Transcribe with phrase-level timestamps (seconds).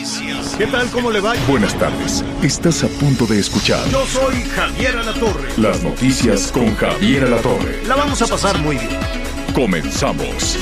[0.00, 0.54] Noticias.
[0.58, 0.88] ¿Qué tal?
[0.90, 1.34] ¿Cómo le va?
[1.48, 2.22] Buenas tardes.
[2.42, 5.48] Estás a punto de escuchar Yo soy Javier Alatorre.
[5.56, 7.82] las noticias con Javier Alatorre.
[7.86, 8.90] La vamos a pasar muy bien.
[9.54, 10.58] Comenzamos.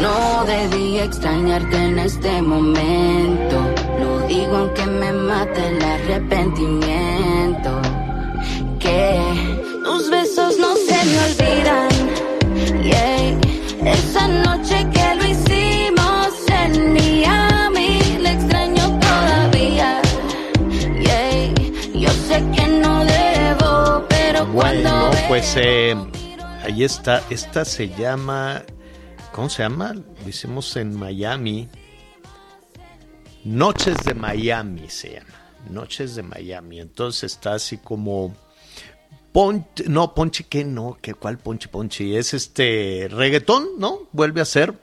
[0.00, 3.74] No debí extrañarte en este momento.
[4.00, 7.80] Lo digo aunque me mate el arrepentimiento.
[8.80, 9.20] Que
[9.84, 12.82] tus besos no se me olvidan.
[12.82, 13.23] Yeah.
[24.52, 25.96] Bueno, pues eh,
[26.62, 27.22] ahí está.
[27.30, 28.62] Esta se llama.
[29.32, 29.94] ¿Cómo se llama?
[29.94, 31.68] Lo hicimos en Miami.
[33.44, 35.34] Noches de Miami se llama.
[35.70, 36.80] Noches de Miami.
[36.80, 38.34] Entonces está así como.
[39.32, 44.08] Ponche, no, ponche que no, que cuál ponche ponche, es este reggaetón, ¿no?
[44.12, 44.74] Vuelve a ser.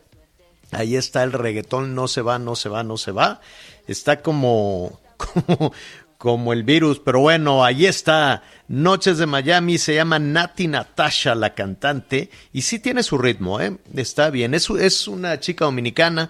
[0.72, 3.40] Ahí está el reggaetón, no se va, no se va, no se va.
[3.88, 5.74] Está como, como,
[6.22, 8.44] como el virus, pero bueno, ahí está.
[8.68, 13.76] Noches de Miami, se llama Nati Natasha, la cantante, y sí tiene su ritmo, ¿eh?
[13.96, 14.54] Está bien.
[14.54, 16.30] Es, es una chica dominicana,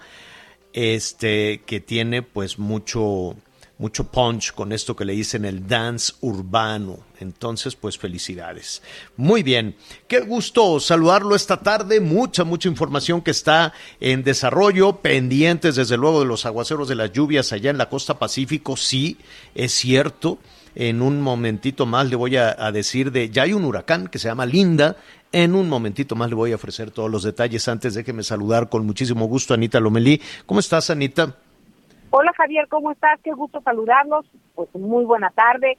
[0.72, 3.36] este, que tiene pues mucho,
[3.82, 7.00] mucho punch con esto que le dicen el dance urbano.
[7.18, 8.80] Entonces, pues felicidades.
[9.16, 9.74] Muy bien,
[10.06, 12.00] qué gusto saludarlo esta tarde.
[12.00, 17.12] Mucha, mucha información que está en desarrollo, pendientes desde luego de los aguaceros de las
[17.12, 18.76] lluvias allá en la costa Pacífico.
[18.76, 19.18] Sí,
[19.56, 20.38] es cierto.
[20.76, 24.28] En un momentito más le voy a, decir de, ya hay un huracán que se
[24.28, 24.96] llama Linda.
[25.32, 27.66] En un momentito más le voy a ofrecer todos los detalles.
[27.66, 30.20] Antes déjeme saludar con muchísimo gusto a Anita Lomelí.
[30.46, 31.36] ¿Cómo estás, Anita?
[32.14, 33.18] Hola Javier, ¿cómo estás?
[33.24, 34.26] Qué gusto saludarlos.
[34.54, 35.78] Pues muy buena tarde.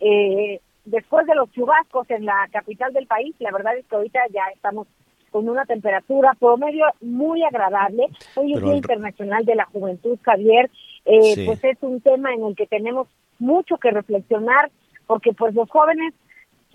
[0.00, 4.18] Eh, después de los chubascos en la capital del país, la verdad es que ahorita
[4.34, 4.88] ya estamos
[5.30, 8.08] con una temperatura promedio muy agradable.
[8.34, 10.68] Hoy es Día Internacional de la Juventud, Javier.
[11.04, 11.46] Eh, Sí.
[11.46, 13.06] Pues es un tema en el que tenemos
[13.38, 14.72] mucho que reflexionar,
[15.06, 16.12] porque pues los jóvenes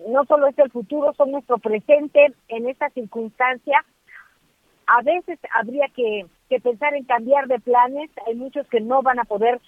[0.07, 3.83] no solo es el futuro, son nuestro presente en esta circunstancia
[4.87, 8.09] a veces habría que, que pensar en cambiar de planes.
[8.27, 9.59] Hay muchos que no van a poder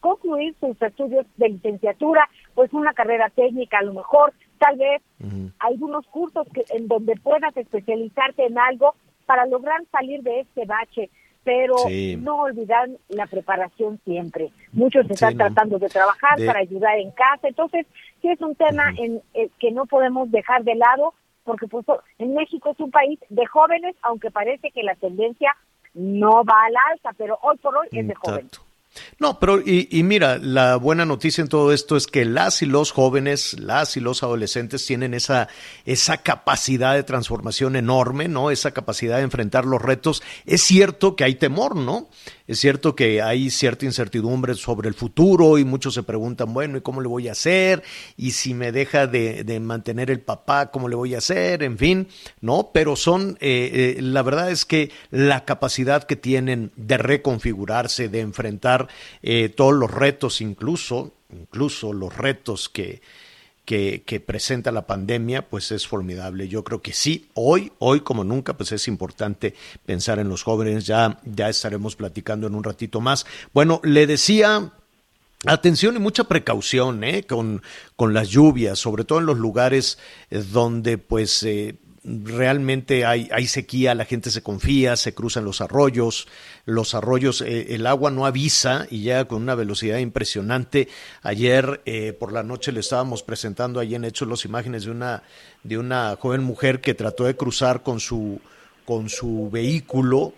[0.00, 5.02] concluir sus estudios de licenciatura, pues una carrera técnica a lo mejor, tal vez
[5.58, 8.94] algunos cursos que, en donde puedas especializarte en algo
[9.26, 11.10] para lograr salir de este bache.
[11.42, 12.16] Pero Sí.
[12.16, 14.50] no olvidar la preparación siempre.
[14.72, 15.44] Muchos Sí, están no.
[15.44, 17.48] tratando de trabajar De- para ayudar en casa.
[17.48, 17.86] Entonces,
[18.22, 21.12] sí es un tema en, eh, que no podemos dejar de lado
[21.44, 21.86] porque pues
[22.18, 25.54] en México es un país de jóvenes, aunque parece que la tendencia
[25.94, 28.46] no va al alza, pero hoy por hoy es de jóvenes.
[28.46, 28.74] Exacto.
[29.18, 32.66] No, pero y, y mira, la buena noticia en todo esto es que las y
[32.66, 35.48] los jóvenes, las y los adolescentes tienen esa,
[35.84, 38.50] esa capacidad de transformación enorme, ¿no?
[38.50, 40.22] Esa capacidad de enfrentar los retos.
[40.46, 42.08] Es cierto que hay temor, ¿no?
[42.46, 46.82] Es cierto que hay cierta incertidumbre sobre el futuro y muchos se preguntan, bueno, ¿y
[46.82, 47.82] cómo le voy a hacer?
[48.18, 51.62] Y si me deja de, de mantener el papá, ¿cómo le voy a hacer?
[51.62, 52.06] En fin,
[52.42, 52.70] ¿no?
[52.74, 58.20] Pero son, eh, eh, la verdad es que la capacidad que tienen de reconfigurarse, de
[58.20, 58.88] enfrentar
[59.22, 63.00] eh, todos los retos, incluso, incluso los retos que,
[63.64, 66.48] que, que presenta la pandemia, pues es formidable.
[66.48, 69.54] Yo creo que sí, hoy, hoy como nunca, pues es importante
[69.86, 70.86] pensar en los jóvenes.
[70.86, 73.26] Ya, ya estaremos platicando en un ratito más.
[73.52, 74.72] Bueno, le decía
[75.46, 77.24] Atención y mucha precaución ¿eh?
[77.24, 77.62] con,
[77.96, 79.98] con las lluvias, sobre todo en los lugares
[80.30, 86.28] eh, donde pues eh, realmente hay, sequía, la gente se confía, se cruzan los arroyos,
[86.66, 90.88] los arroyos, eh, el agua no avisa y llega con una velocidad impresionante.
[91.22, 95.22] Ayer eh, por la noche le estábamos presentando ahí en Hechos las imágenes de una,
[95.62, 98.40] de una joven mujer que trató de cruzar con su,
[98.84, 100.34] con su vehículo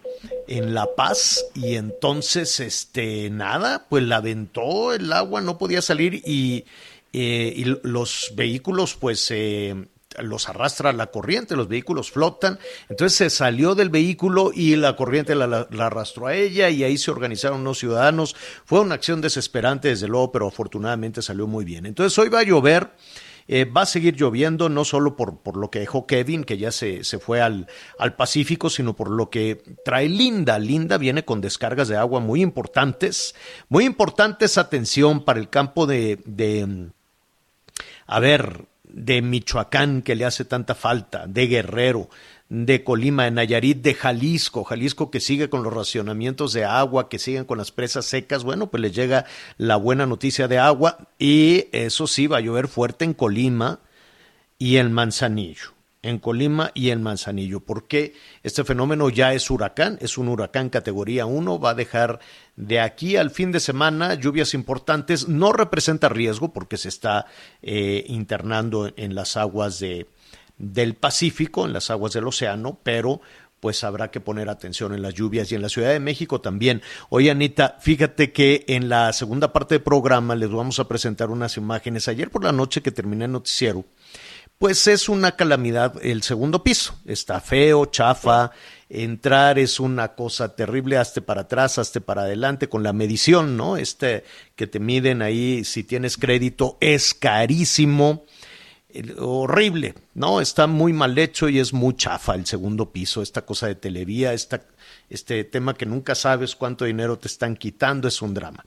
[0.47, 6.23] en La Paz y entonces este nada pues la aventó el agua no podía salir
[6.25, 6.65] y,
[7.13, 9.75] eh, y los vehículos pues eh,
[10.19, 12.59] los arrastra la corriente, los vehículos flotan,
[12.89, 17.11] entonces se salió del vehículo y la corriente la, arrastró a ella y ahí se
[17.11, 18.37] organizaron unos ciudadanos.
[18.65, 21.87] Fue una acción desesperante, desde luego, pero afortunadamente salió muy bien.
[21.87, 22.91] Entonces hoy va a llover
[23.49, 26.73] Eh, va a seguir lloviendo no solo por, por lo que dejó Kevin, que ya
[26.73, 30.59] se, se fue al, al Pacífico, sino por lo que trae Linda.
[30.59, 33.37] Linda viene con descargas de agua muy importantes,
[33.69, 36.91] muy importantes, atención, para el campo de, de
[38.09, 42.09] a ver, de Michoacán que le hace tanta falta, de Guerrero,
[42.49, 47.19] de Colima, de Nayarit, de Jalisco, Jalisco que sigue con los racionamientos de agua, que
[47.19, 49.27] siguen con las presas secas, bueno, pues les llega
[49.59, 53.81] la buena noticia de agua y eso sí, va a llover fuerte en Colima
[54.59, 55.76] y en Manzanillo
[56.07, 58.15] en Colima y en Manzanillo, porque
[58.45, 62.21] este fenómeno ya es huracán, es un huracán categoría 1, va a dejar
[62.55, 67.27] de aquí al fin de semana lluvias importantes, no representa riesgo porque se está
[67.61, 70.07] eh, internando en las aguas de,
[70.59, 73.21] del Pacífico, en las aguas del océano, pero
[73.59, 76.83] pues habrá que poner atención en las lluvias y en la Ciudad de México también.
[77.09, 81.57] Oye, Anita, fíjate que en la segunda parte del programa les vamos a presentar unas
[81.57, 82.07] imágenes.
[82.07, 83.85] Ayer por la noche que terminé el noticiero,
[84.59, 86.99] pues es una calamidad el segundo piso.
[87.05, 88.53] Está feo, chafa,
[88.89, 93.77] entrar es una cosa terrible, hazte para atrás, hazte para adelante, con la medición, ¿no?
[93.77, 94.25] Este
[94.55, 98.25] que te miden ahí si tienes crédito es carísimo
[99.19, 100.41] horrible, ¿no?
[100.41, 104.33] Está muy mal hecho y es muy chafa el segundo piso, esta cosa de televía,
[104.33, 108.65] este tema que nunca sabes cuánto dinero te están quitando, es un drama.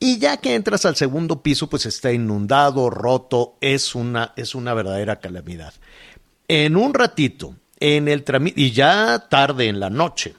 [0.00, 4.74] Y ya que entras al segundo piso, pues está inundado, roto, es una, es una
[4.74, 5.74] verdadera calamidad.
[6.48, 10.34] En un ratito, en el trámite, y ya tarde en la noche,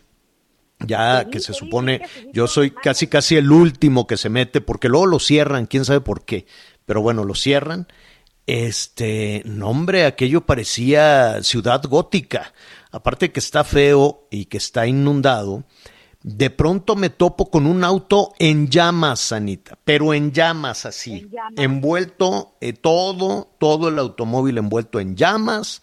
[0.80, 2.02] ya que se supone,
[2.34, 6.02] yo soy casi casi el último que se mete, porque luego lo cierran, quién sabe
[6.02, 6.48] por qué,
[6.86, 7.88] pero bueno, lo cierran
[8.48, 12.54] este, nombre, aquello parecía ciudad gótica.
[12.92, 15.64] Aparte que está feo y que está inundado,
[16.24, 22.54] de pronto me topo con un auto en llamas, Sanita, pero en llamas así, envuelto
[22.62, 25.82] eh, todo, todo el automóvil envuelto en llamas,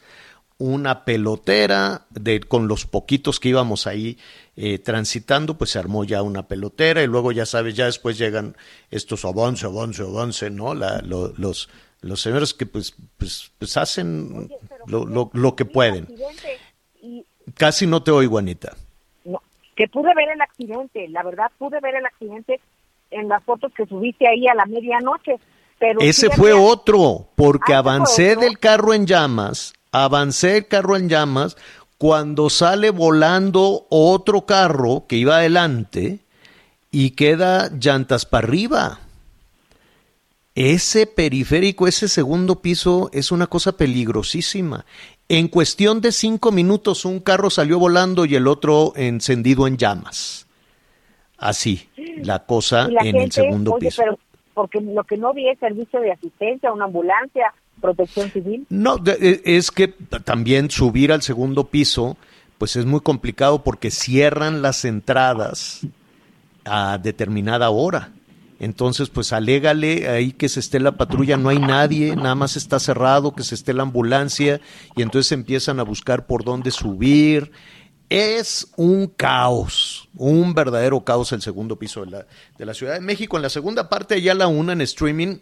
[0.58, 4.19] una pelotera, de, con los poquitos que íbamos ahí
[4.56, 8.56] eh, transitando, pues se armó ya una pelotera y luego ya sabes, ya después llegan
[8.91, 10.75] estos avance, avance, avance, ¿no?
[10.75, 11.69] La, los
[12.00, 14.49] los señores que pues, pues, pues hacen
[14.87, 16.08] lo, lo, lo, que pueden.
[17.55, 18.76] Casi no te oigo, Anita.
[19.79, 22.61] Que pude ver el accidente, la verdad pude ver el accidente
[23.13, 25.37] en las fotos que subiste ahí a la medianoche.
[25.79, 31.09] Pero Ese fue otro, porque ah, avancé del carro en llamas, avancé el carro en
[31.09, 31.57] llamas,
[31.97, 36.19] cuando sale volando otro carro que iba adelante
[36.91, 38.99] y queda llantas para arriba.
[40.57, 44.85] Ese periférico, ese segundo piso es una cosa peligrosísima.
[45.29, 50.47] En cuestión de cinco minutos un carro salió volando y el otro encendido en llamas.
[51.37, 51.89] Así,
[52.23, 54.03] la cosa en el segundo piso.
[54.03, 54.19] Pero
[54.55, 58.67] porque lo que no vi es servicio de asistencia, una ambulancia, protección civil.
[58.71, 62.17] No, e, es que también subir al segundo piso,
[62.59, 65.87] pues es muy complicado porque cierran las entradas
[66.65, 68.13] a determinada hora.
[68.60, 72.81] Entonces, pues alégale ahí que se esté la patrulla, no hay nadie, nada más está
[72.81, 74.60] cerrado, que se esté la ambulancia
[74.96, 77.52] y entonces empiezan a buscar por dónde subir.
[78.08, 82.26] Es un caos, un verdadero caos el segundo piso de la,
[82.56, 83.37] de la Ciudad de México.
[83.37, 85.38] En la segunda parte, ya la una en streaming,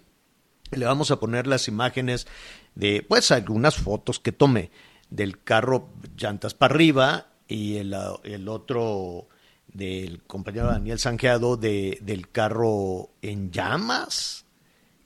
[0.72, 2.26] le vamos a poner las imágenes
[2.74, 4.70] de, pues, algunas fotos que tomé
[5.10, 9.28] del carro llantas para arriba y el, el otro
[9.76, 14.44] del compañero Daniel Sanjeado de, del carro en llamas.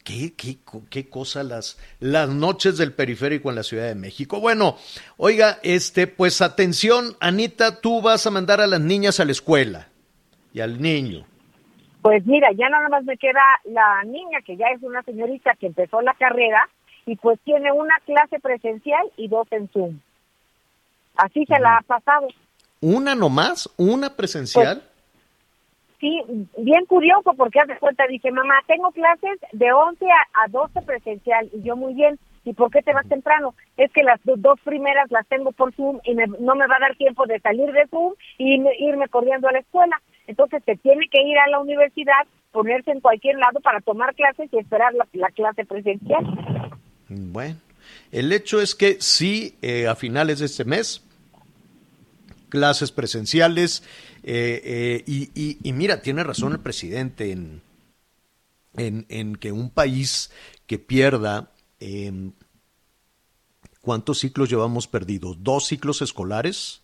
[0.05, 0.57] ¿Qué, qué,
[0.89, 4.41] qué cosa las, las noches del periférico en la Ciudad de México?
[4.41, 4.77] Bueno,
[5.19, 9.89] oiga, este, pues atención, Anita, tú vas a mandar a las niñas a la escuela
[10.53, 11.27] y al niño.
[12.03, 15.67] Pues mira, ya nada más me queda la niña, que ya es una señorita que
[15.67, 16.67] empezó la carrera
[17.05, 20.01] y pues tiene una clase presencial y dos en Zoom.
[21.17, 22.29] Así se la ha pasado.
[22.81, 23.69] ¿Una nomás?
[23.77, 24.79] ¿Una presencial?
[24.79, 26.23] Pues, sí,
[26.57, 31.51] bien curioso porque hace cuenta, dice, mamá, tengo clases de 11 a, 12 presencial.
[31.53, 33.55] Y yo muy bien, ¿y por qué te vas temprano?
[33.77, 36.97] Es que las dos primeras las tengo por Zoom y no me va a dar
[36.97, 40.01] tiempo de salir de Zoom y irme corriendo a la escuela.
[40.27, 44.49] Entonces se tiene que ir a la universidad, ponerse en cualquier lado para tomar clases
[44.53, 46.25] y esperar la, clase presencial.
[47.09, 47.57] Bueno,
[48.11, 51.05] el hecho es que sí, eh, a finales de este mes
[52.51, 53.83] clases presenciales.
[54.23, 57.63] Eh, eh, y, mira, tiene razón el presidente en,
[58.75, 60.31] en, que un país
[60.67, 62.33] que pierda, em,
[63.81, 65.43] ¿cuántos ciclos llevamos perdidos?
[65.43, 66.83] ¿Dos ciclos escolares?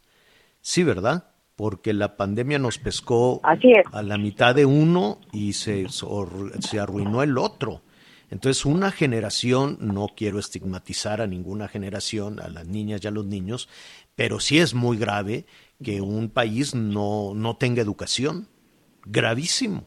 [0.63, 1.31] Sí, ¿verdad?
[1.55, 7.37] Porque la pandemia nos pescó a la mitad de uno y se, se arruinó el
[7.37, 7.83] otro.
[8.31, 13.25] Entonces, una generación, no quiero estigmatizar a ninguna generación, a las niñas y a los
[13.25, 13.69] niños,
[14.17, 15.47] pero sí es muy grave
[15.83, 18.49] que un país no, no tenga educación.
[19.05, 19.87] Gravísimo.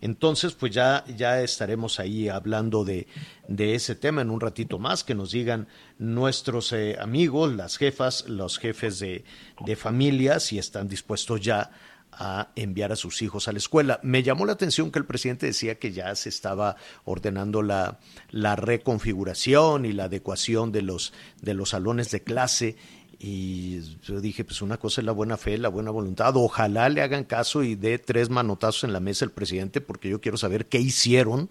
[0.00, 3.06] Entonces, pues ya, ya estaremos ahí hablando de,
[3.46, 5.68] de, ese tema en un ratito más, que nos digan
[5.98, 9.24] nuestros eh, amigos, las jefas, los jefes de,
[9.64, 11.70] de familia, si están dispuestos ya
[12.12, 14.00] a enviar a sus hijos a la escuela.
[14.02, 18.56] Me llamó la atención que el presidente decía que ya se estaba ordenando la, la
[18.56, 22.76] reconfiguración y la adecuación de los, de los salones de clase
[23.20, 26.36] y yo dije, pues una cosa es la buena fe, la buena voluntad.
[26.36, 30.20] Ojalá le hagan caso y dé tres manotazos en la mesa el presidente, porque yo
[30.20, 31.50] quiero saber qué hicieron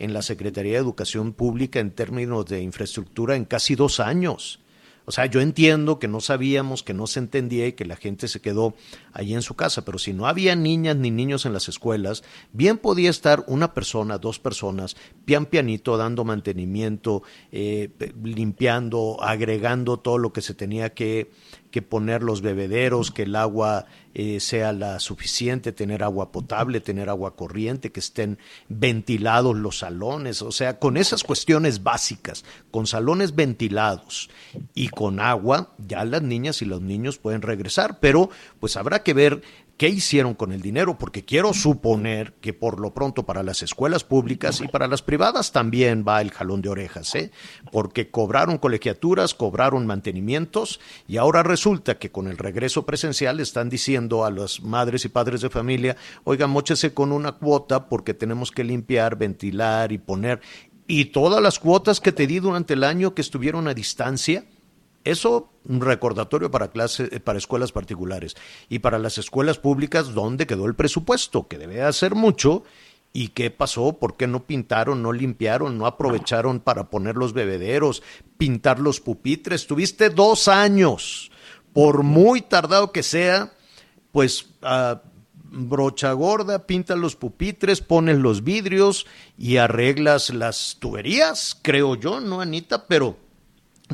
[0.00, 4.58] en la Secretaría de Educación Pública en términos de infraestructura en casi dos años.
[5.06, 8.26] O sea, yo entiendo que no sabíamos, que no se entendía y que la gente
[8.28, 8.74] se quedó
[9.12, 12.78] allí en su casa, pero si no había niñas ni niños en las escuelas, bien
[12.78, 17.90] podía estar una persona, dos personas, pian pianito, dando mantenimiento, eh,
[18.22, 21.30] limpiando, agregando todo lo que se tenía que,
[21.70, 27.08] que poner los bebederos, que el agua eh, sea la suficiente, tener agua potable, tener
[27.08, 33.34] agua corriente, que estén ventilados los salones, o sea, con esas cuestiones básicas, con salones
[33.34, 34.30] ventilados
[34.74, 38.30] y con agua, ya las niñas y los niños pueden regresar, pero
[38.60, 39.42] pues habrá que ver
[39.84, 44.02] qué hicieron con el dinero, porque quiero suponer que por lo pronto para las escuelas
[44.02, 47.30] públicas y para las privadas también va el jalón de orejas, ¿eh?
[47.70, 54.24] porque cobraron colegiaturas, cobraron mantenimientos y ahora resulta que con el regreso presencial están diciendo
[54.24, 58.64] a las madres y padres de familia, oigan, mochese con una cuota porque tenemos que
[58.64, 60.40] limpiar, ventilar y poner.
[60.86, 64.46] Y todas las cuotas que te di durante el año que estuvieron a distancia,
[65.04, 68.36] eso, un recordatorio para clases, eh, para escuelas particulares.
[68.68, 71.46] Y para las escuelas públicas, ¿dónde quedó el presupuesto?
[71.46, 72.64] Que debe hacer mucho.
[73.12, 73.92] ¿Y qué pasó?
[73.92, 78.02] ¿Por qué no pintaron, no limpiaron, no aprovecharon para poner los bebederos,
[78.38, 79.68] pintar los pupitres?
[79.68, 81.30] Tuviste dos años.
[81.72, 83.52] Por muy tardado que sea,
[84.10, 84.98] pues uh,
[85.54, 89.06] brocha gorda, pinta los pupitres, pones los vidrios
[89.38, 92.86] y arreglas las tuberías, creo yo, ¿no, Anita?
[92.86, 93.16] Pero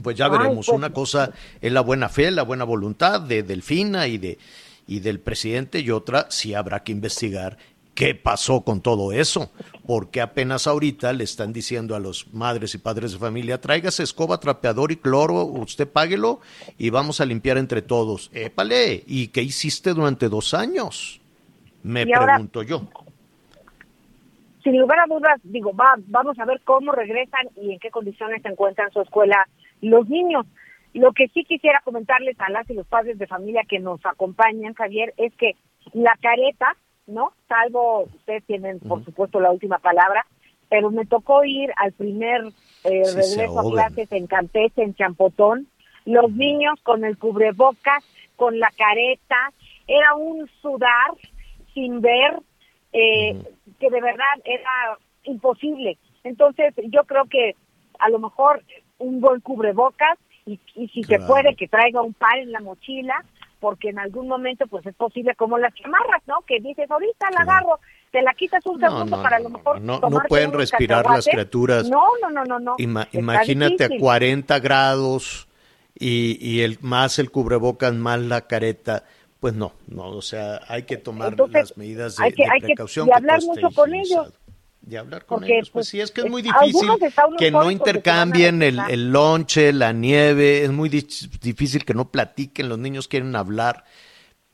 [0.02, 0.66] pues ya veremos.
[0.68, 4.38] Ay, pues, Una cosa es la buena fe, la buena voluntad de Delfina y de
[4.86, 7.58] y del presidente y otra sí habrá que investigar
[7.94, 9.52] qué pasó con todo eso,
[9.86, 14.40] porque apenas ahorita le están diciendo a los madres y padres de familia, tráigase escoba,
[14.40, 16.40] trapeador y cloro, usted páguelo
[16.78, 18.30] y vamos a limpiar entre todos.
[18.32, 21.20] Épale, ¿y qué hiciste durante dos años?
[21.84, 22.88] Me ahora- pregunto yo.
[24.62, 28.42] Sin lugar a dudas, digo, va, vamos a ver cómo regresan y en qué condiciones
[28.42, 29.46] se encuentran en su escuela
[29.80, 30.46] los niños.
[30.92, 34.74] Lo que sí quisiera comentarles a las y los padres de familia que nos acompañan,
[34.74, 35.52] Javier, es que
[35.92, 36.76] la careta,
[37.06, 37.32] ¿no?
[37.48, 40.26] Salvo ustedes tienen, por supuesto, la última palabra,
[40.68, 42.42] pero me tocó ir al primer
[42.84, 45.68] eh, Sí, regreso a clases en Campeche, en Champotón,
[46.04, 48.04] los niños con el cubrebocas,
[48.36, 49.52] con la careta,
[49.86, 51.12] era un sudar
[51.74, 52.38] sin ver,
[52.92, 53.42] eh,
[53.78, 55.98] que de verdad era imposible.
[56.24, 57.54] Entonces, yo creo que
[57.98, 58.62] a lo mejor
[58.98, 61.22] un buen cubrebocas y, y si Claro.
[61.24, 63.24] se puede que traiga un par en la mochila,
[63.60, 66.40] porque en algún momento pues es posible como las chamarras, ¿no?
[66.46, 67.50] Que dices, ahorita la Claro.
[67.50, 67.80] agarro,
[68.10, 71.88] te la quitas un segundo no, para a lo mejor no, pueden respirar las criaturas.
[71.90, 72.76] No, no, no, no, no.
[72.78, 74.00] Ima- Está imagínate a difícil.
[74.00, 75.46] 40 grados
[75.94, 79.04] y, y el más el cubrebocas más la careta.
[79.40, 82.50] Pues no, no, o sea, hay que tomar Entonces, las medidas de, hay que- de
[82.50, 83.08] hay que- precaución.
[83.08, 84.32] y hablar mucho con ellos.
[84.88, 85.70] Y hablar con Porque, ellos.
[85.70, 86.88] Pues pues, sí, es que es es- muy difícil
[87.38, 90.64] que no intercambien el, el lonche, la nieve.
[90.64, 91.06] Es muy di-
[91.40, 92.68] difícil que no platiquen.
[92.68, 93.84] Los niños quieren hablar,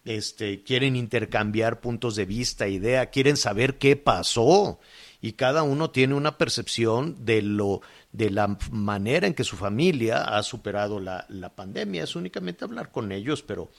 [0.05, 4.79] este, quieren intercambiar puntos de vista, idea, quieren saber qué pasó.
[5.21, 7.81] Y cada uno tiene una percepción de lo
[8.13, 12.03] de la manera en que su familia ha superado la, la pandemia.
[12.05, 13.71] Es únicamente hablar con ellos, pero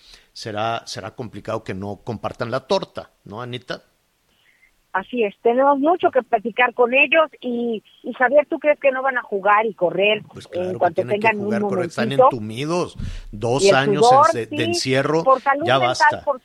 [0.41, 3.81] será, será complicado que no compartan la torta, ¿no, Anita?
[4.93, 9.01] Así es, tenemos mucho que platicar con ellos y, y Javier, ¿tú crees que no
[9.01, 11.89] van a jugar y correr Pues claro en cuanto que tengan jugar, un correcto.
[11.89, 12.95] están entumidos,
[13.31, 16.23] dos años sudor, en- de, encierro, por salud ya mental, basta.
[16.23, 16.41] por-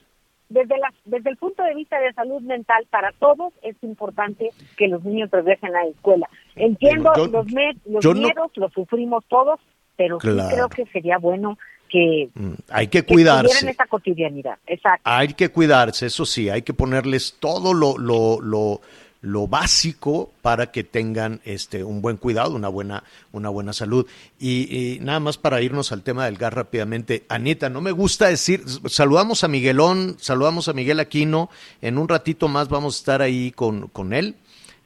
[0.49, 4.89] desde, la, desde el punto de vista de salud mental, para todos es importante que
[4.89, 6.29] los niños regresen a la escuela.
[6.57, 9.61] Entiendo yo- los, me- los no- miedos, los sufrimos todos,
[9.97, 10.49] pero Claro.
[10.49, 11.59] sí creo que sería bueno
[11.93, 13.69] que, Mm, Hay que cuidarse.
[13.71, 14.59] esa cotidianidad.
[14.67, 15.03] Exacto.
[15.05, 18.81] Hay que cuidarse, eso sí, hay que ponerles todo lo, lo, lo,
[19.21, 24.07] lo básico para que tengan este un buen cuidado, una buena, una buena salud.
[24.41, 27.25] Y, y nada más para irnos al tema del gas rápidamente.
[27.29, 31.51] Anita, no me gusta decir, saludamos a Miguelón, saludamos a Miguel Aquino,
[31.83, 34.35] en un ratito más vamos a estar ahí con, con él.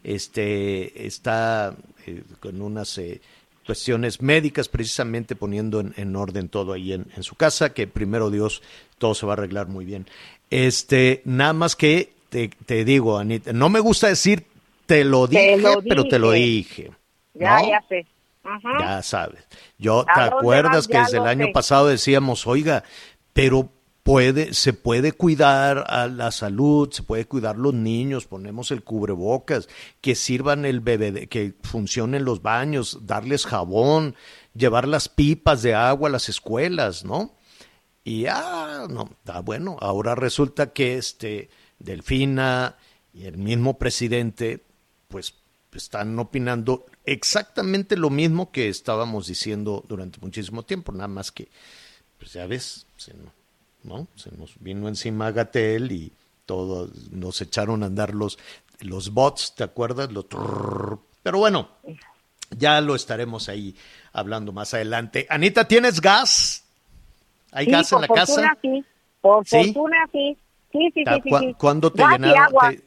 [0.05, 1.75] Este está
[2.07, 3.21] eh, con unas eh,
[3.67, 8.63] cuestiones médicas, precisamente poniendo en, orden todo ahí en, su casa, que primero Dios
[8.99, 10.07] todo se va a arreglar muy bien.
[10.51, 14.47] Este, nada más que te, te digo, Anita, no me gusta decir
[14.87, 15.59] te lo dije,
[15.89, 16.93] pero te lo dije.
[17.35, 18.07] Ya, ya sé.
[18.79, 19.45] Ya sabes.
[19.79, 22.85] Yo, ¿te acuerdas que desde el año pasado decíamos, oiga,
[23.33, 23.69] pero
[24.07, 29.69] puede, se puede cuidar a la salud, se puede cuidar los niños, ponemos el cubrebocas,
[30.01, 34.15] que sirvan el bebé, que funcionen los baños, darles jabón,
[34.55, 37.35] llevar las pipas de agua a las escuelas, ¿no?
[38.05, 39.77] Y ah, no, está bueno.
[39.81, 42.77] Ahora resulta que este Delfina
[43.13, 44.63] y el mismo presidente,
[45.09, 45.35] pues
[45.73, 51.49] están opinando exactamente lo mismo que estábamos diciendo durante muchísimo tiempo, nada más que,
[52.19, 53.36] pues ya ves, se, ¿no?
[54.15, 56.13] Se nos vino encima Gatel y
[56.45, 58.39] todos nos echaron a andar los,
[58.81, 60.13] los bots, ¿te acuerdas?
[60.13, 60.27] Los
[61.23, 61.69] pero bueno,
[62.51, 63.75] ya lo estaremos ahí
[64.13, 65.27] hablando más adelante.
[65.29, 66.65] Anita, ¿tienes gas?
[67.53, 68.57] ¿Hay gas en la casa?
[68.63, 68.85] Sí.
[69.21, 70.37] Por fortuna sí.
[70.73, 72.83] Sí, sí, sí, sí, ¿Cuándo te llenaron?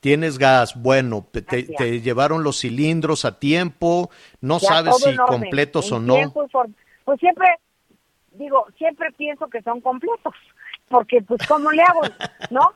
[0.00, 4.10] Tienes gas, bueno, te, llevaron los cilindros a tiempo,
[4.40, 6.16] no sabes si completos o no.
[7.04, 7.46] Pues siempre,
[8.34, 10.34] digo, siempre pienso que son completos,
[10.88, 12.02] porque pues ¿cómo le hago?
[12.50, 12.72] ¿No?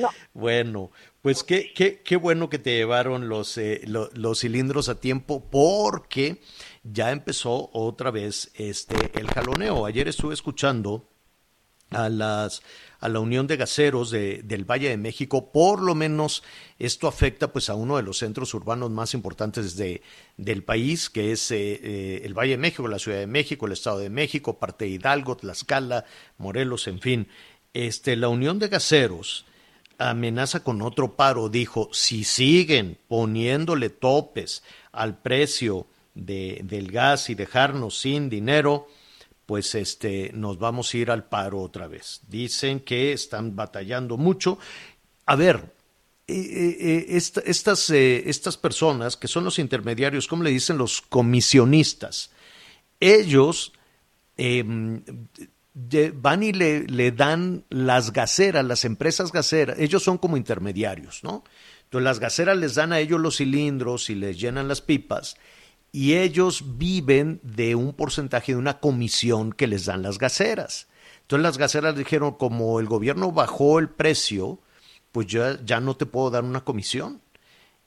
[0.00, 0.08] No.
[0.32, 0.90] Bueno,
[1.22, 6.40] pues qué, qué, qué bueno que te llevaron los, eh, los cilindros a tiempo porque
[6.82, 9.86] ya empezó otra vez este el jaloneo.
[9.86, 11.08] Ayer estuve escuchando
[11.90, 12.62] a las
[13.04, 16.42] a la Unión de Gaseros del Valle de México, por lo menos
[16.78, 20.00] esto afecta pues a uno de los centros urbanos más importantes de,
[20.38, 23.72] del país, que es eh, eh, el Valle de México, la Ciudad de México, el
[23.72, 26.06] Estado de México, parte de Hidalgo, Tlaxcala,
[26.38, 27.28] Morelos, en fin.
[27.74, 29.44] Este, la Unión de Gaseros
[29.98, 37.34] amenaza con otro paro, dijo, si siguen poniéndole topes al precio de, del gas y
[37.34, 38.88] dejarnos sin dinero,
[39.46, 42.20] pues este, nos vamos a ir al paro otra vez.
[42.28, 44.58] Dicen que están batallando mucho.
[45.26, 45.74] A ver,
[46.26, 52.30] eh, eh, eh, estas, estas personas que son los intermediarios, ¿cómo le dicen los comisionistas?
[52.98, 53.72] Ellos
[54.36, 55.02] em,
[56.14, 61.44] van y le, le, dan las gaseras, las empresas gaseras, ellos son como intermediarios, ¿no?
[61.84, 65.36] Entonces las gaseras les dan a ellos los cilindros y les llenan las pipas
[65.94, 70.88] y ellos viven de un porcentaje de una comisión que les dan las gaseras.
[71.20, 74.58] Entonces las gaseras dijeron, como el gobierno bajó el precio,
[75.12, 77.20] pues ya, ya no te puedo dar una comisión.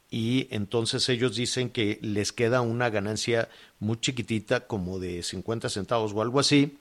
[0.10, 6.14] Y entonces ellos dicen que les queda una ganancia muy chiquitita, como de 50 centavos
[6.14, 6.78] o algo así,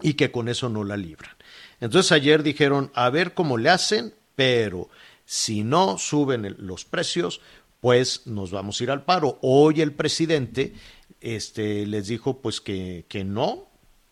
[0.00, 1.36] y que con eso no la libran.
[1.78, 4.88] Entonces ayer dijeron, a ver cómo le hacen, pero
[5.26, 7.42] si no suben los precios,
[7.82, 9.40] pues nos vamos a ir al paro.
[9.42, 10.72] Hoy el presidente
[11.20, 13.66] este, les dijo pues que, que no,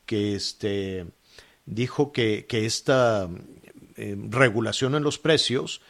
[0.06, 1.06] que este,
[1.66, 3.30] dijo que, que esta
[3.94, 5.82] eh, regulación en los precios,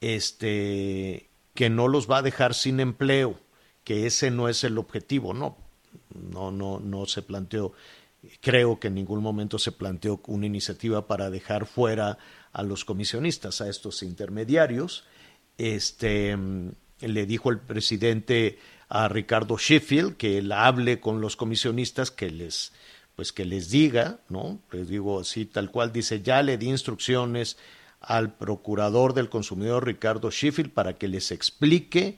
[0.00, 3.38] este, que no los va a dejar sin empleo,
[3.84, 5.58] que ese no es el objetivo, no,
[6.14, 7.74] no, no, no se planteó,
[8.40, 12.16] creo que en ningún momento se planteó una iniciativa para dejar fuera
[12.52, 15.04] a los comisionistas, a estos intermediarios,
[15.58, 16.34] este,
[17.00, 18.58] le dijo el presidente
[18.88, 22.72] a Ricardo Sheffield que él hable con los comisionistas, que les
[23.14, 24.60] pues que les diga, ¿no?
[24.70, 27.56] Les digo así tal cual dice, ya le di instrucciones
[28.00, 32.16] al procurador del consumidor Ricardo Sheffield para que les explique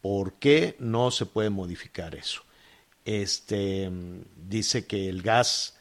[0.00, 2.42] por qué no se puede modificar eso.
[3.04, 3.90] Este
[4.48, 5.78] dice que el gas,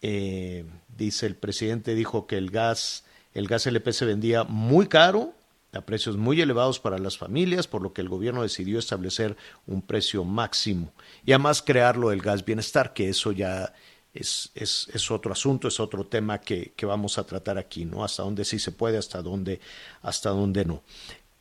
[0.00, 0.64] eh,
[0.96, 5.32] dice el presidente dijo que el gas, el gas LP se vendía muy caro
[5.72, 9.80] a precios muy elevados para las familias, por lo que el gobierno decidió establecer un
[9.82, 10.92] precio máximo
[11.24, 13.72] y además crearlo del gas bienestar, que eso ya
[14.12, 18.04] es, es, es otro asunto, es otro tema que, que, vamos a tratar aquí, ¿no?
[18.04, 19.60] Hasta dónde sí se puede, hasta dónde,
[20.02, 20.82] hasta dónde no.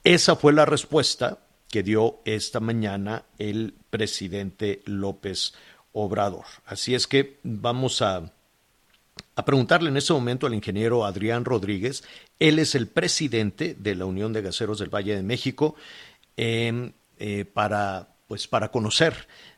[0.03, 5.53] Esa fue la respuesta que dio esta mañana el presidente López
[5.93, 6.45] Obrador.
[6.65, 8.31] Así es que vamos a,
[9.35, 12.03] a preguntarle en este momento al ingeniero Adrián Rodríguez.
[12.41, 15.75] Él es el presidente de la Unión de Gaseros del Valle de México
[16.35, 19.13] em, eh, para, pues, para conocer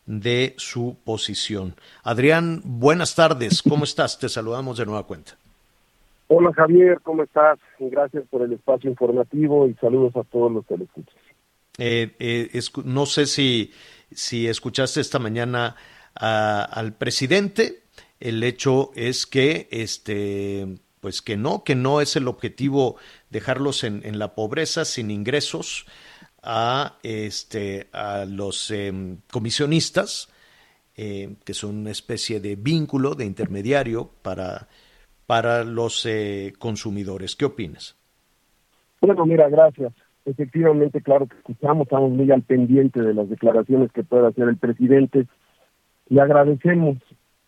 [0.05, 1.75] de su posición.
[2.03, 3.61] Adrián, buenas tardes.
[3.63, 4.19] ¿Cómo estás?
[4.19, 5.37] Te saludamos de nueva cuenta.
[6.27, 7.57] Hola Javier, ¿cómo estás?
[7.79, 11.15] Gracias por el espacio informativo y saludos a todos los teleescuchas.
[11.77, 13.71] Eh, eh, no sé si,
[14.11, 15.77] si escuchaste esta mañana
[16.15, 17.83] al presidente
[18.19, 22.95] el hecho es que este pues que no, que no es el objetivo
[23.29, 25.85] dejarlos en, la pobreza, sin ingresos.
[26.41, 30.31] a, este, a los em, comisionistas,
[30.95, 34.69] eh, que son una especie de vínculo, de intermediario para,
[35.25, 37.35] para los eh, consumidores.
[37.35, 37.97] ¿Qué opinas?
[39.01, 39.91] Bueno, mira, gracias.
[40.23, 44.55] Efectivamente, claro que escuchamos, estamos muy al pendiente de las declaraciones que pueda hacer el
[44.55, 45.27] presidente.
[46.07, 46.97] Le agradecemos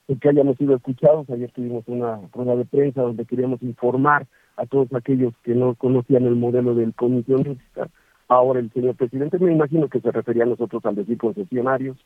[0.08, 1.30] que hayamos sido escuchados.
[1.30, 6.26] Ayer tuvimos una rueda de prensa donde queríamos informar a todos aquellos que no conocían
[6.26, 7.90] el modelo del comisionista.
[8.28, 11.98] Ahora el señor presidente, me imagino que se refería a nosotros al decir concesionarios,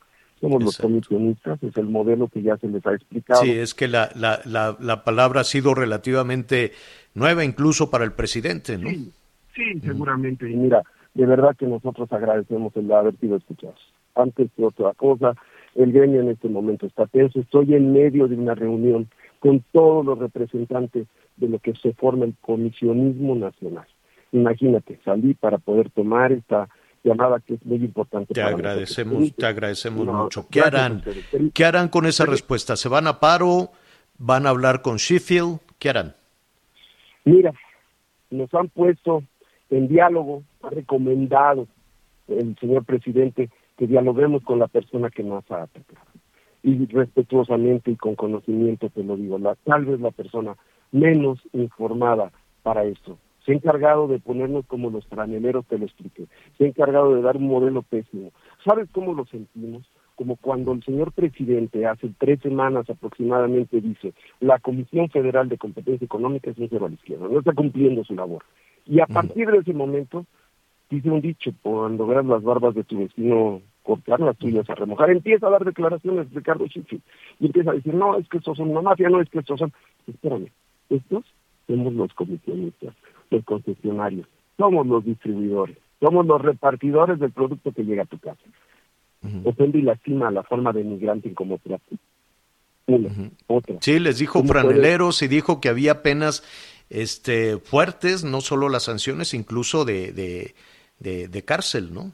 [0.42, 3.42] somos los comisionistas, es el modelo que ya se les ha explicado.
[3.42, 6.72] Sí, es que la, la, la, la palabra ha sido relativamente
[7.14, 8.90] nueva incluso para el presidente, ¿no?
[8.90, 9.12] Sí,
[9.54, 10.50] sí, seguramente.
[10.50, 10.82] Y mira,
[11.14, 13.80] de verdad que nosotros agradecemos el haber sido escuchados.
[14.16, 15.36] Antes que otra cosa,
[15.76, 17.40] el gremio en este momento está tenso.
[17.40, 19.08] Estoy en medio de una reunión
[19.40, 23.86] con todos los representantes de lo que se forma el comisionismo nacional.
[24.32, 26.68] Imagínate, salí para poder tomar esta
[27.04, 28.34] llamada que es muy importante.
[28.34, 30.48] Te agradecemos, te agradecemos mucho.
[30.50, 31.02] ¿Qué harán?
[31.54, 32.76] ¿Qué harán con esa respuesta?
[32.76, 33.72] ¿Se van a paro?
[34.18, 35.60] ¿Van a hablar con Sheffield?
[35.80, 36.14] ¿Qué harán?
[37.24, 37.54] Mira,
[38.30, 39.24] nos han puesto
[39.70, 41.68] en diálogo, ha recomendado
[42.28, 46.06] el señor presidente que dialoguemos con la persona que nos ha atacado.
[46.64, 50.58] Y respetuosamente y con conocimiento te lo digo, la, tal vez la persona
[50.92, 53.18] menos informada para esto.
[53.46, 56.26] Se ha encargado de ponernos como los franeleros, te lo expliqué.
[56.58, 58.34] Se ha encargado de dar un modelo pésimo.
[58.66, 59.90] ¿Sabes cómo lo sentimos?
[60.16, 64.12] Como cuando el señor presidente hace tres semanas aproximadamente dice,
[64.42, 68.04] la Comisión Federal de Competencia Económica es un cero a la izquierda, no está cumpliendo
[68.04, 68.44] su labor.
[68.86, 70.26] Y a partir de ese momento,
[70.90, 75.10] dice un dicho, cuando veas las barbas de tu vecino cortar las tuyas a remojar,
[75.10, 77.02] empieza a dar declaraciones Ricardo Chichi
[77.40, 79.58] y empieza a decir, no, es que estos son una mafia, no, es que estos
[79.58, 79.74] son,
[80.06, 80.52] espérame,
[80.92, 81.26] estos
[81.66, 82.94] somos los comisionistas,
[83.32, 88.44] los concesionarios, somos los distribuidores, somos los repartidores del producto que llega a tu casa.
[89.44, 91.60] Ofende y lastima la forma de migrante como.
[92.86, 93.10] Una,
[93.48, 93.76] otra.
[93.82, 96.44] Sí, les dijo franeleros y dijo que había penas
[96.90, 100.56] este, fuertes, no solo las sanciones, incluso de, de,
[101.00, 102.14] de, de cárcel, ¿no?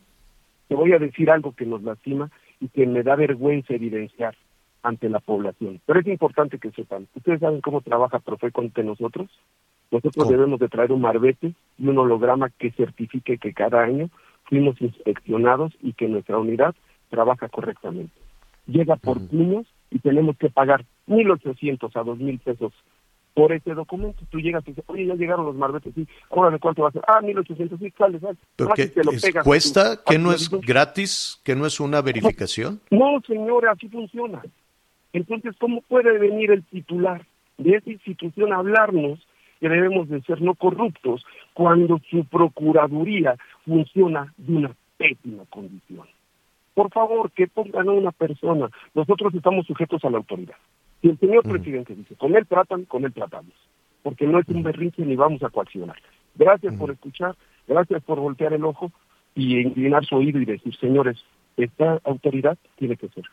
[0.68, 4.36] Te voy a decir algo que nos lastima y que me da vergüenza evidenciar
[4.84, 5.82] ante la población.
[5.86, 7.08] Pero es importante que sepan.
[7.16, 9.30] ¿Ustedes saben cómo trabaja Profeco ante nosotros?
[9.92, 14.10] Nosotros debemos de traer un marbete y un holograma que certifique que cada año
[14.44, 16.76] fuimos inspeccionados y que nuestra unidad
[17.10, 18.14] trabaja correctamente.
[18.68, 22.74] Llega por puños y tenemos que pagar 1.800 a 2.000 pesos
[23.36, 24.24] por ese documento.
[24.32, 26.92] Tú llegas y dices, oye, ya llegaron los marbetes, sí, ahora de cuánto va a
[26.94, 27.04] ser?
[27.06, 28.38] Ah, 1.800, sí, sale, sale.
[28.56, 28.92] Porque
[29.44, 30.02] ¿Cuesta?
[30.04, 31.40] ¿Que no es gratis?
[31.44, 32.80] ¿Que no es una verificación?
[32.90, 34.42] No, señora, así funciona.
[35.14, 37.26] Entonces, ¿cómo puede venir el titular
[37.58, 39.20] de esa institución a hablarnos
[39.60, 46.08] que debemos de ser no corruptos cuando su procuraduría funciona de una pésima condición?
[46.74, 48.70] Por favor, que pongan a una persona.
[48.94, 50.56] Nosotros estamos sujetos a la autoridad.
[51.02, 53.54] Si el señor presidente dice, con él tratan, con él tratamos.
[54.04, 55.98] Porque no es un berrinche ni vamos a coaccionar.
[56.36, 57.36] Gracias por escuchar,
[57.68, 58.92] gracias por voltear el ojo
[59.34, 61.24] y inclinar su oído y decir, señores,
[61.58, 63.26] esta autoridad tiene que ser.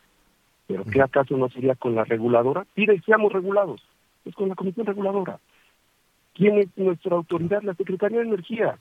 [0.67, 2.65] Pero ¿qué acaso no sería con la reguladora?
[2.73, 3.81] Pide seamos regulados.
[4.25, 5.39] Es con la comisión reguladora.
[6.33, 7.61] ¿Quién es nuestra autoridad?
[7.61, 8.77] La Secretaría de Energía.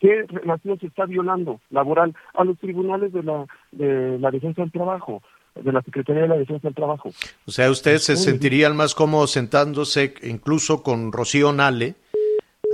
[0.00, 4.72] ¿Qué relación se está violando laboral a los tribunales de la, de la defensa del
[4.72, 5.22] trabajo?
[5.54, 7.10] De la Secretaría de la Defensa del Trabajo.
[7.46, 11.94] O sea, ustedes se sentirían más cómodos sentándose incluso con Rocío Nale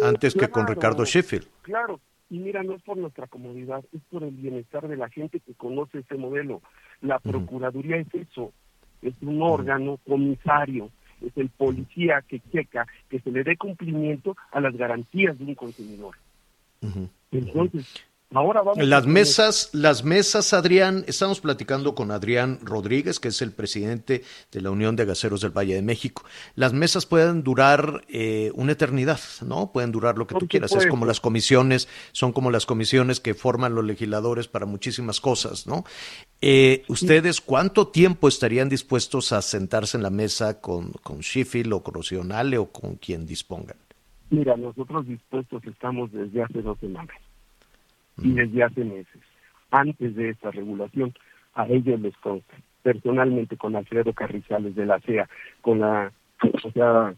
[0.02, 1.46] antes que con Ricardo Sheffield.
[1.62, 5.40] Claro, y mira, no es por nuestra comodidad, es por el bienestar de la gente
[5.40, 6.62] que conoce este modelo.
[7.02, 8.52] La Procuraduría es eso,
[9.02, 10.90] es un órgano comisario,
[11.20, 15.54] es el policía que checa que se le dé cumplimiento a las garantías de un
[15.54, 16.16] consumidor.
[17.30, 23.42] Entonces, Ahora vamos las mesas, las mesas, Adrián, estamos platicando con Adrián Rodríguez, que es
[23.42, 26.22] el presidente de la Unión de Gaseros del Valle de México.
[26.54, 29.72] Las mesas pueden durar eh, una eternidad, ¿no?
[29.72, 30.70] Pueden durar lo que tú quieras.
[30.70, 35.66] Es como las comisiones, son como las comisiones que forman los legisladores para muchísimas cosas,
[35.66, 35.82] ¿no?
[36.40, 41.82] Eh, ¿Ustedes cuánto tiempo estarían dispuestos a sentarse en la mesa con, con Sheffield o
[41.82, 43.76] con Rocionale o con quien dispongan?
[44.30, 47.16] Mira, nosotros dispuestos estamos desde hace dos semanas
[48.22, 49.22] y desde hace meses.
[49.70, 51.14] Antes de esta regulación,
[51.54, 55.28] a ellos les consta, personalmente con Alfredo Carrizales de la CEA,
[55.60, 56.12] con la
[56.62, 57.14] Sociedad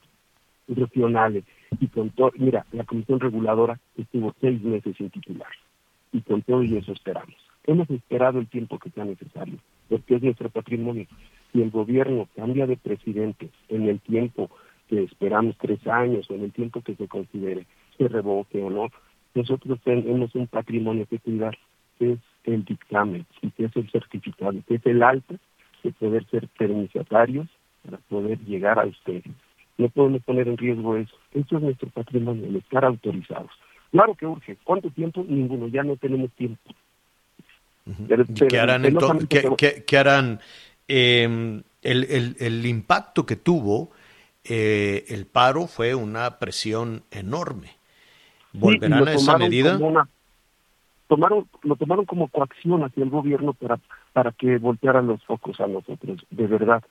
[0.69, 1.45] Regionales
[1.81, 5.51] y con todo, mira, la Comisión Reguladora estuvo seis meses sin titular
[6.13, 7.35] y con todo y eso esperamos.
[7.65, 11.07] Hemos esperado el tiempo que sea necesario, porque es nuestro patrimonio.
[11.53, 14.51] Si el gobierno cambia de presidente en el tiempo
[14.89, 18.89] que esperamos, tres años, o en el tiempo que se considere, se revoque o no,
[19.35, 21.57] nosotros tenemos un patrimonio que cuidar
[22.01, 25.37] es el dictamen y que es el certificado, que es el alto
[25.83, 27.47] de poder ser permisatarios
[27.85, 29.25] para poder llegar a ustedes.
[29.79, 31.15] No podemos poner en riesgo eso.
[31.33, 33.51] Eso es nuestro patrimonio, el estar autorizados.
[33.91, 34.57] Claro que urge.
[34.65, 35.25] ¿Cuánto tiempo?
[35.29, 35.69] Ninguno.
[35.69, 36.75] Ya no tenemos tiempo.
[38.49, 38.83] ¿Qué harán,
[39.59, 40.41] ¿qué, harán
[40.87, 43.91] em, el, el, impacto que tuvo
[44.45, 47.77] eh, el paro fue una presión enorme.
[48.53, 49.79] ¿Volverán a esa medida?
[51.09, 53.79] tomaron, lo tomaron como coacción hacia el gobierno para,
[54.15, 56.25] para que voltearan los focos a nosotros.
[56.31, 56.83] De verdad,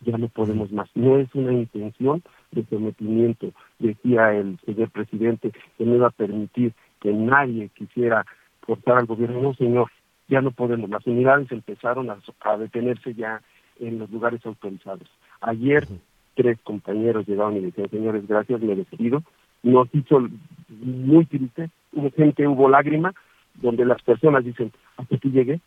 [0.00, 0.88] ya no podemos más.
[0.94, 3.50] No es una intención de sometimiento.
[3.78, 8.24] Decía el señor presidente que no iba a permitir que nadie quisiera
[8.62, 9.40] forzar al gobierno.
[9.42, 9.90] No, señor,
[10.28, 10.88] ya no podemos.
[10.88, 13.42] Las unidades empezaron a, detenerse ya
[13.80, 15.08] en los lugares autorizados.
[15.40, 15.86] Ayer
[16.34, 19.22] tres compañeros llegaron y decían, señores, gracias, me despido.
[19.62, 20.28] Nos hizo
[20.68, 23.12] muy triste, hubo gente, hubo lágrima,
[23.54, 25.60] donde las personas dicen, hasta aquí llegué,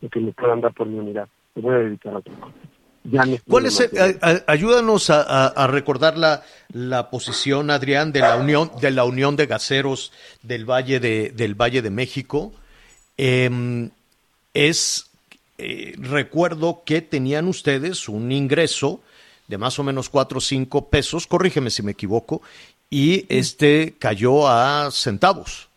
[0.00, 2.54] lo que me puedan dar por mi unidad, me voy a dedicar a otra cosa.
[3.46, 3.90] ¿Cuál es
[4.46, 10.10] ayúdanos a, recordar la, la, posición, Adrián, de la Unión de la Unión de Gaseros
[10.42, 12.52] del Valle de, del Valle de México.
[13.18, 13.90] Em,
[14.54, 15.10] es
[15.58, 19.02] eh, recuerdo que tenían ustedes un ingreso
[19.48, 22.40] de más o menos cuatro o cinco pesos, corrígeme si me equivoco,
[22.90, 25.68] y este cayó a centavos.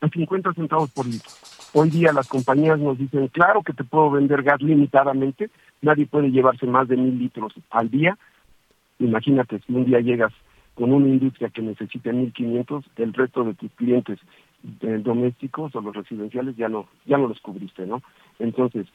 [0.00, 1.30] A 50 centavos por litro.
[1.74, 5.48] Hoy día las compañías nos dicen, claro que te puedo vender gas limitadamente,
[5.80, 8.18] nadie puede llevarse más de mil litros al día.
[8.98, 10.32] Imagínate, si un día llegas
[10.74, 14.18] con una industria que necesita 1.500, el resto de tus clientes
[14.80, 18.02] eh, domésticos o los residenciales ya no, ya no los cubriste, ¿no?
[18.38, 18.86] Entonces,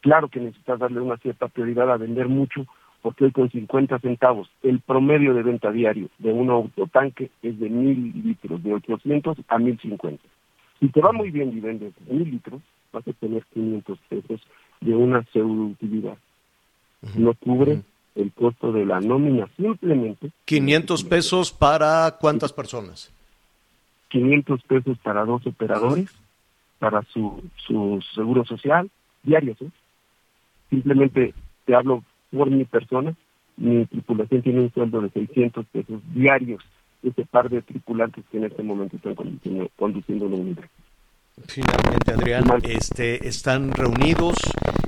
[0.00, 2.66] claro que necesitas darle una cierta prioridad a vender mucho,
[3.06, 7.70] porque hoy con 50 centavos el promedio de venta diario de un autotanque es de
[7.70, 10.20] mil litros, de 800 a 1050.
[10.80, 12.60] Si te va muy bien y vendes mil litros,
[12.92, 14.40] vas a tener 500 pesos
[14.80, 16.18] de una pseudo utilidad.
[17.14, 17.82] No cubre
[18.16, 20.32] el costo de la nómina, simplemente.
[20.44, 23.14] 500 pesos para cuántas personas?
[24.08, 26.12] 500 pesos para dos operadores,
[26.80, 28.90] para su, su seguro social,
[29.22, 29.62] diarios.
[29.62, 29.70] ¿eh?
[30.70, 31.34] Simplemente
[31.66, 33.14] te hablo por mi persona,
[33.56, 36.62] mi tripulación tiene un sueldo de 600 pesos diarios,
[37.02, 40.64] ese par de tripulantes que en este momento están conduciendo, conduciendo una unidad.
[41.46, 44.36] Finalmente, Adrián, este, están reunidos,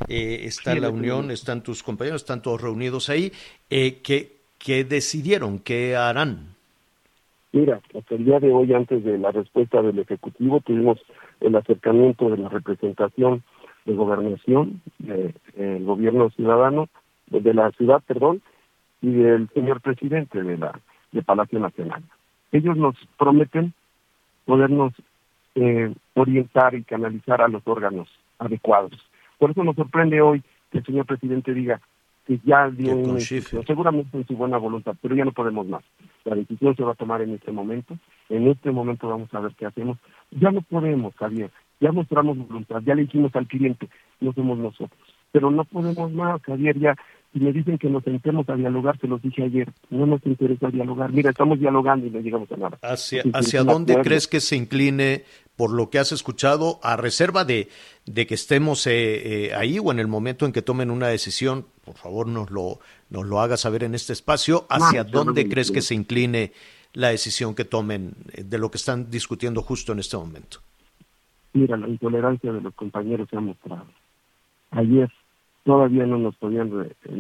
[0.09, 3.33] eh, está la unión, están tus compañeros, están todos reunidos ahí.
[3.69, 5.59] Eh, ¿qué, ¿Qué decidieron?
[5.59, 6.57] ¿Qué harán?
[7.53, 10.99] Mira, hasta el día de hoy, antes de la respuesta del Ejecutivo, tuvimos
[11.41, 13.43] el acercamiento de la representación
[13.85, 16.89] de gobernación, del gobierno ciudadano,
[17.31, 18.43] de la ciudad, perdón,
[19.01, 20.79] y del señor presidente de la
[21.13, 22.03] de Palacio Nacional.
[22.53, 23.73] Ellos nos prometen
[24.45, 24.93] podernos
[25.55, 28.93] eh, orientar y canalizar a los órganos adecuados.
[29.39, 31.81] Por eso nos sorprende hoy que el señor presidente diga
[32.27, 35.83] que ya dio un seguramente en su buena voluntad, pero ya no podemos más.
[36.25, 37.97] La decisión se va a tomar en este momento.
[38.29, 39.97] En este momento vamos a ver qué hacemos.
[40.31, 41.51] Ya no podemos, Javier.
[41.81, 43.89] Ya mostramos voluntad, ya le dijimos al cliente,
[44.21, 45.01] no somos nosotros.
[45.33, 46.97] Pero no podemos más, Javier, ya
[47.35, 50.71] y me dicen que nos sentemos a dialogar, se los dije ayer, no nos interesa
[50.71, 52.79] dialogar, mira, estamos dialogando y no llegamos a nada.
[52.83, 55.25] ¿Hacia, hacia dónde crees que se incline
[55.59, 57.69] por lo que has escuchado, a reserva de,
[58.07, 61.67] de que estemos eh, eh, ahí o en el momento en que tomen una decisión,
[61.85, 62.79] por favor nos lo,
[63.11, 66.53] nos lo haga saber en este espacio, hacia dónde crees que se incline
[66.93, 70.61] la decisión que tomen eh, de lo que están discutiendo justo en este momento?
[71.53, 73.87] Mira, la intolerancia de los compañeros se ha mostrado.
[74.71, 75.11] Ayer
[75.69, 76.71] todavía no nos podían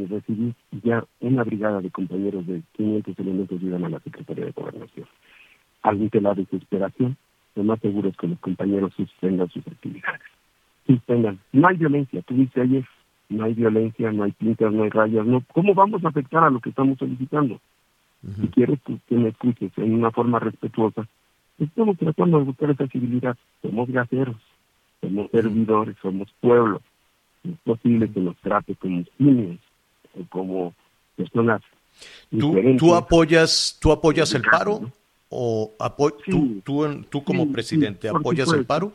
[0.08, 5.06] recibir ya una brigada de compañeros de 500 elementos iban a la Secretaría de Gobernación.
[5.82, 7.18] Ante la desesperación,
[7.56, 10.22] lo más seguro es que los compañeros suspendan sus actividades.
[10.86, 11.38] Suspendan.
[11.52, 12.86] No hay violencia, tú dices ayer,
[13.28, 15.42] no hay violencia, no hay pintas, no hay rayas, no.
[15.52, 17.60] ¿Cómo vamos a afectar a lo que estamos solicitando?
[18.40, 21.06] Si quieres que me escuches en una forma respetuosa,
[21.58, 23.36] estamos tratando de buscar esa civilidad.
[23.60, 24.36] Somos gaseros,
[25.02, 26.80] somos servidores, somos pueblo
[27.52, 29.58] es posible que nos trate como simios
[30.14, 30.74] o como
[31.16, 31.62] personas
[32.30, 34.92] ¿Tú, ¿Tú, apoyas, tú apoyas el paro?
[35.30, 35.74] ¿O
[36.26, 38.92] tú, tú, tú, como presidente apoyas el paro?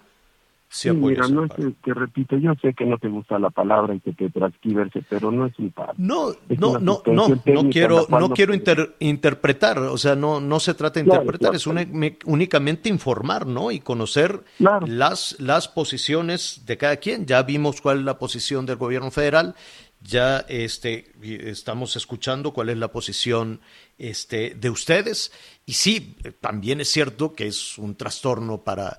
[0.76, 1.52] Sí, mira, no es
[1.84, 5.32] que, repito, yo sé que no te gusta la palabra y que te transcriberse, pero
[5.32, 5.94] no es un paro.
[5.98, 8.56] No, no, no, no, no quiero, no quiero
[8.98, 13.70] interpretar, o sea, no, no se trata de interpretar, es únicamente informar, ¿no?
[13.70, 17.28] Y conocer las, las posiciones de cada quien.
[17.28, 19.54] Ya vimos cuál es la posición del gobierno federal,
[20.02, 23.62] ya este, estamos escuchando cuál es la posición
[24.00, 25.32] este, de ustedes,
[25.68, 28.98] y sí, también es cierto que es un trastorno para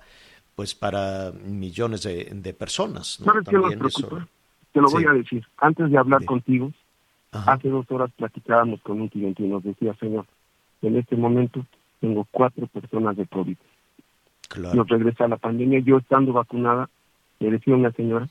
[0.55, 3.21] pues para millones de, personas.
[3.21, 3.27] ¿no?
[3.27, 4.29] ¿Sabes qué nos preocupa?
[4.73, 5.45] Te lo voy a decir.
[5.59, 6.73] Antes de hablar contigo,
[7.33, 10.27] hace dos horas platicábamos con un cliente y nos decía, señor,
[10.83, 11.65] en este momento
[12.01, 13.57] tengo cuatro personas de COVID.
[14.75, 15.81] Nos regresa la pandemia.
[15.81, 16.89] Yo estando vacunada,
[17.41, 18.29] le decía una señora,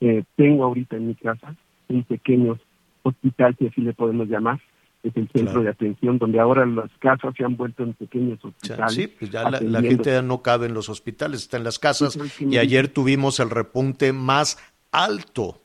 [0.00, 1.54] eh, tengo ahorita en mi casa
[1.88, 2.58] un pequeño
[3.02, 4.60] hospital, si así le podemos llamar,
[5.02, 8.94] es el centro de atención, donde ahora las casas se han vuelto en pequeños hospitales.
[8.94, 12.18] Sí, pues ya la, gente ya no cabe en los hospitales, está en las casas.
[12.38, 14.58] y ayer tuvimos el repunte más
[14.92, 15.60] alto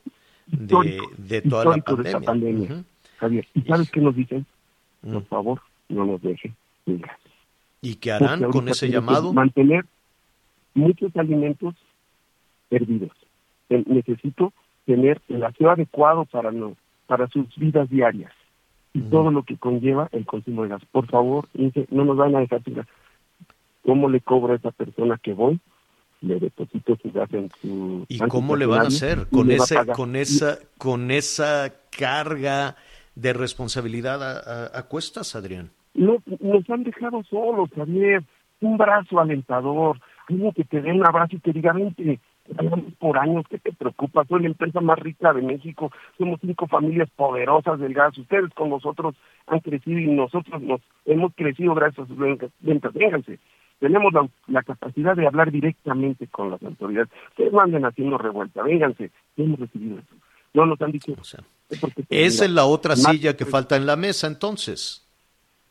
[0.48, 2.84] de, toda la pandemia.
[3.18, 4.46] Javier, ¿y sabes qué nos dicen?
[5.02, 6.56] Por favor, no nos dejen.
[7.82, 9.34] ¿Y qué harán con ese llamado?
[9.34, 9.86] Mantener
[10.74, 11.76] muchos alimentos
[12.70, 13.12] hervidos.
[13.70, 14.54] Necesito
[14.86, 18.32] tener el aseo adecuado para no, para sus vidas diarias
[18.96, 20.82] y todo lo que conlleva el consumo de gas.
[20.90, 21.50] Por favor,
[21.92, 22.82] no nos van a dejar sin
[23.84, 25.60] ¿Cómo le cobro a esa persona que voy?
[26.22, 28.06] Le deposito su gas en su...
[28.08, 32.78] ¿Y cómo le van a hacer con, ese, con, esa, con esa carga
[33.16, 35.72] de responsabilidad a, a, cuestas, Adrián?
[35.94, 38.24] No, nos han dejado solos, Javier.
[38.62, 42.22] Un brazo alentador, algo que te dé un abrazo y te diga, vente,
[43.00, 44.26] por años, ¿qué te preocupa?
[44.26, 48.70] Soy la empresa más rica de México, somos cinco familias poderosas del gas, ustedes con
[48.70, 49.16] nosotros
[49.48, 53.40] han crecido y nosotros nos hemos crecido gracias a sus ventas, vénganse.
[53.80, 54.14] Tenemos
[54.48, 57.10] la, capacidad de hablar directamente con las autoridades.
[57.32, 60.16] Ustedes no anden haciendo revuelta, vénganse, hemos recibido eso.
[60.54, 61.14] No nos han dicho.
[62.10, 65.06] esa es la otra silla que falta en la mesa, entonces.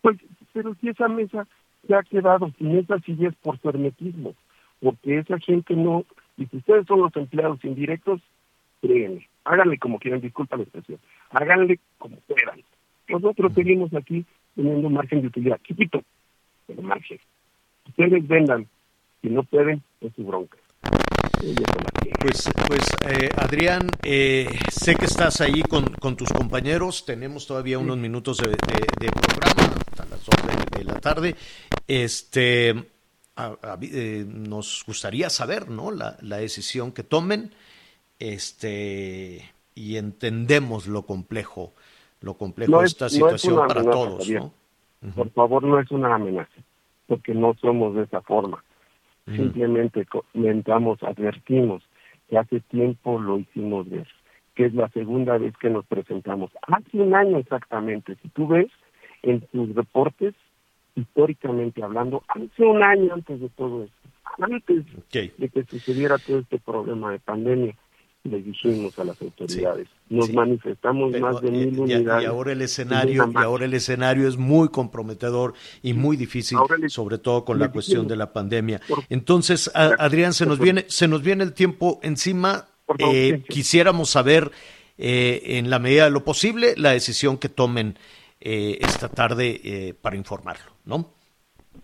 [0.02, 0.18] Pues,
[0.52, 1.46] pero si esa mesa
[1.86, 4.34] se ha quedado sin esa silla es por su hermetismo,
[4.80, 6.04] porque esa gente no
[6.36, 8.20] y si ustedes son los empleados indirectos,
[8.80, 10.98] créanme, háganle como quieran, disculpa la expresión,
[11.30, 12.60] háganle como puedan.
[13.08, 16.02] Nosotros seguimos aquí teniendo margen de utilidad, chiquito,
[16.66, 17.18] pero margen.
[17.88, 18.66] Ustedes vendan,
[19.20, 20.56] si no pueden, es su bronca.
[22.20, 27.04] Pues, pues eh, Adrián, eh, sé que estás ahí con, con, tus compañeros.
[27.04, 31.34] Tenemos todavía unos minutos de, de, programa hasta las 2 de, la tarde.
[31.86, 32.74] Este,
[33.36, 35.90] eh, nos gustaría saber ¿no?
[35.90, 37.50] La, decisión que tomen
[38.18, 39.42] este,
[39.74, 41.72] y entendemos lo complejo,
[42.20, 44.30] lo complejo de esta situación para todos.
[45.14, 46.62] Por favor, no es una amenaza,
[47.06, 48.64] porque no somos de esa forma.
[49.26, 51.82] Simplemente comentamos, advertimos
[52.28, 54.06] que hace tiempo lo hicimos ver,
[54.54, 56.50] que es la segunda vez que nos presentamos.
[56.62, 58.70] Hace un año exactamente, si tú ves
[59.22, 60.34] en tus reportes,
[60.94, 66.58] históricamente hablando, hace un año antes de todo esto, antes de que sucediera todo este
[66.58, 67.74] problema de pandemia,
[68.24, 72.24] le dijimos a las autoridades, nos manifestamos más de mil unidades.
[72.24, 75.52] Y ahora el escenario, y ahora el escenario es muy comprometedor
[75.82, 78.80] y muy difícil, sobre todo con la cuestión de la pandemia.
[79.10, 82.66] Entonces, Adrián, se nos viene, se nos viene el tiempo encima.
[82.98, 84.50] Eh, quisiéramos saber,
[84.96, 87.98] eh, en la medida de lo posible, la decisión que tomen
[88.46, 91.10] eh, esta tarde eh, para informarlo, ¿no?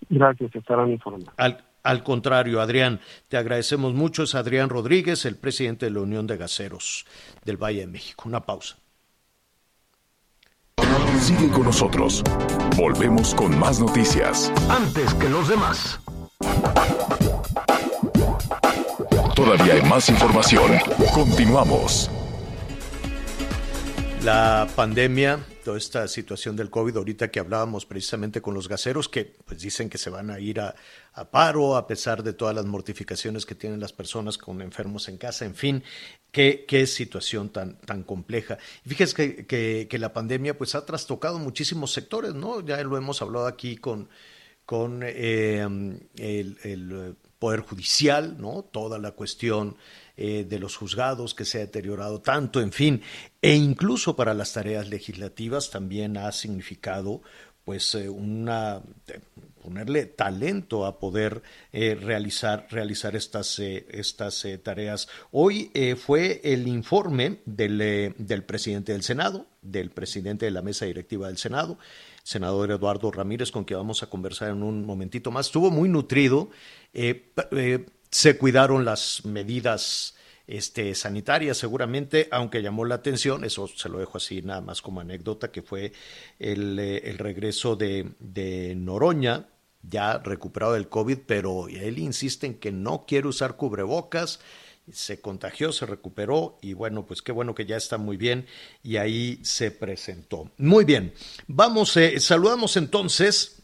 [0.09, 1.33] Gracias, estarán informados.
[1.37, 4.25] Al, al contrario, Adrián, te agradecemos mucho.
[4.25, 7.07] Es Adrián Rodríguez, el presidente de la Unión de Gaseros
[7.45, 8.25] del Valle de México.
[8.27, 8.77] Una pausa.
[11.21, 12.23] Sigue con nosotros.
[12.77, 14.51] Volvemos con más noticias.
[14.71, 16.01] Antes que los demás.
[19.35, 20.73] Todavía hay más información.
[21.15, 22.11] Continuamos.
[24.22, 29.24] La pandemia toda esta situación del COVID, ahorita que hablábamos precisamente con los gaseros, que
[29.24, 30.74] pues dicen que se van a ir a,
[31.30, 35.44] paro a pesar de todas las mortificaciones que tienen las personas con enfermos en casa,
[35.44, 35.83] en fin,
[36.33, 38.59] qué, qué situación tan, tan compleja.
[38.87, 42.61] fíjese que, que, la pandemia pues ha trastocado muchísimos sectores, ¿no?
[42.61, 44.09] Ya lo hemos hablado aquí con,
[44.66, 45.61] con eh,
[46.16, 48.62] el, el Poder Judicial, ¿no?
[48.70, 49.76] Toda la cuestión
[50.16, 53.03] eh, de los juzgados que se ha deteriorado tanto, en fin,
[53.40, 57.23] e incluso para las tareas legislativas también ha significado
[57.64, 58.83] pues eh, una
[59.62, 61.42] ponerle talento a poder
[61.73, 65.09] eh, realizar realizar estas estas tareas.
[65.31, 71.29] Hoy fue el informe del, del presidente del Senado, del presidente de la mesa directiva
[71.29, 71.79] del Senado,
[72.23, 75.46] senador Eduardo Ramírez, con quien vamos a conversar en un momentito más.
[75.46, 76.48] Estuvo muy nutrido
[78.11, 80.15] se cuidaron las medidas
[80.50, 85.00] este, sanitarias seguramente, aunque llamó la atención, eso se lo dejo así nada más como
[85.00, 85.92] anécdota, que fue
[86.40, 89.46] el, eh, regreso de, de, Noroña,
[89.83, 94.40] ya recuperado del COVID, pero él insiste en que no quiere usar cubrebocas,
[94.92, 98.46] se contagió, se recuperó y bueno, pues qué bueno que ya está muy bien
[98.83, 100.50] y ahí se presentó.
[100.58, 101.15] Muy bien,
[101.46, 103.63] vamos, eh, saludamos entonces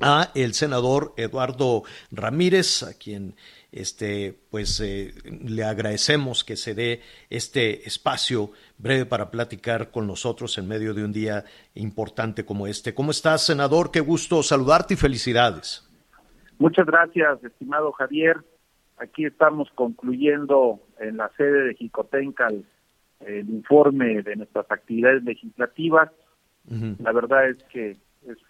[0.00, 3.34] a el senador Eduardo Ramírez, a quien
[3.72, 7.00] este, pues eh, le agradecemos que se dé
[7.30, 11.44] este espacio breve para platicar con nosotros en medio de un día
[11.74, 12.94] importante como este.
[12.94, 13.90] ¿Cómo estás, senador?
[13.90, 15.88] Qué gusto saludarte y felicidades.
[16.58, 18.36] Muchas gracias, estimado Javier.
[18.98, 22.64] Aquí estamos concluyendo en la sede de Jicotencal
[23.20, 26.10] el informe de nuestras actividades legislativas.
[26.98, 27.96] La verdad es que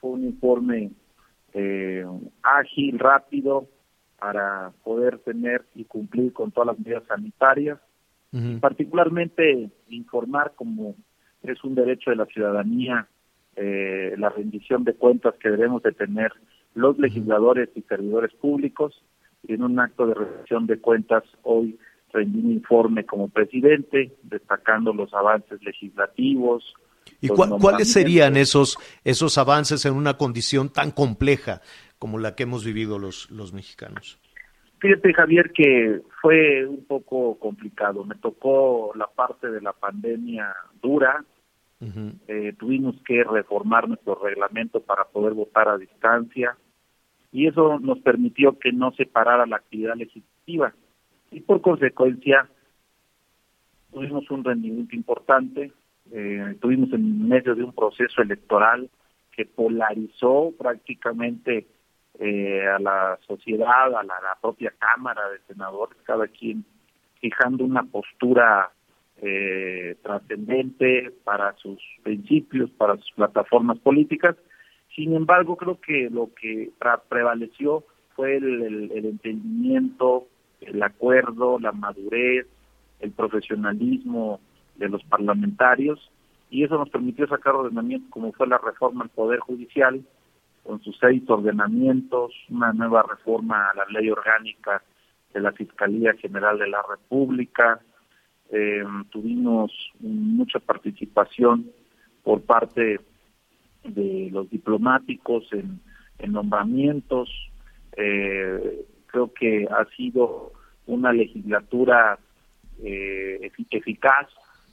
[0.01, 0.91] fue un informe
[1.55, 2.05] eh,
[2.43, 3.67] ágil, rápido,
[4.23, 7.79] para poder tener y cumplir con todas las medidas sanitarias.
[8.61, 10.95] Particularmente informar como
[11.43, 13.07] es un derecho de la ciudadanía
[13.57, 16.33] eh, la rendición de cuentas que debemos de tener
[16.75, 19.03] los legisladores y servidores públicos.
[19.47, 21.79] Y en un acto de rendición de cuentas hoy
[22.13, 26.73] rendí un informe como presidente destacando los avances legislativos.
[27.21, 31.61] ¿Y cuáles serían esos, esos avances en una condición tan compleja
[32.03, 34.19] como la que hemos vivido los, los mexicanos?
[34.81, 38.03] Fíjate, Javier, que fue un poco complicado.
[38.05, 41.25] Me tocó la parte de la pandemia dura.
[42.27, 46.57] Eh, tuvimos que reformar nuestro reglamento para poder votar a distancia
[47.31, 50.75] y eso nos permitió que no se parara la actividad legislativa
[51.31, 52.49] y por consecuencia
[53.93, 55.73] tuvimos un rendimiento importante,
[56.11, 58.91] eh, tuvimos en medio de un proceso electoral
[59.33, 61.67] que polarizó prácticamente
[62.19, 66.65] eh, a la sociedad, a la, propia Cámara de Senadores, cada quien
[67.21, 68.71] fijando una postura
[69.21, 74.37] eh, trascendente para sus principios, para sus plataformas políticas.
[74.95, 76.71] Sin embargo, creo que lo que
[77.09, 77.85] prevaleció
[78.15, 80.27] fue el entendimiento,
[80.61, 82.47] el acuerdo, la madurez,
[83.01, 84.41] el profesionalismo
[84.77, 86.11] de los parlamentarios
[86.51, 90.03] y eso nos permitió sacar ordenamientos como fue la reforma al Poder Judicial,
[90.63, 94.83] con sus seis ordenamientos, una nueva reforma a la ley orgánica
[95.35, 97.81] de la Fiscalía General de la República,
[98.51, 101.71] eh, tuvimos mucha participación
[102.23, 103.01] por parte
[103.83, 105.81] de los diplomáticos en,
[106.31, 107.29] nombramientos,
[107.97, 110.53] eh, creo que ha sido
[110.87, 112.17] una legislatura
[112.85, 114.29] eh, eficaz,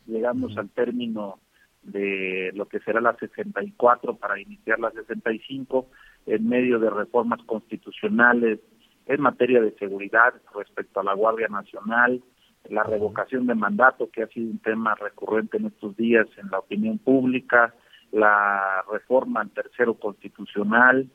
[0.06, 1.40] llegamos al término
[1.84, 5.88] de lo que será la 64 para iniciar la 65
[6.26, 8.60] en medio de reformas constitucionales
[9.06, 12.22] en materia de seguridad respecto a la Guardia Nacional,
[12.70, 16.60] la revocación de mandato que ha sido un tema recurrente en estos días en la
[16.60, 17.74] opinión pública,
[18.12, 21.10] la reforma al tercero constitucional,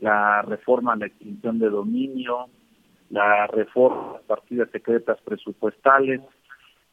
[0.00, 2.48] la reforma a la extinción de dominio,
[3.10, 6.20] la reforma a las partidas secretas presupuestales,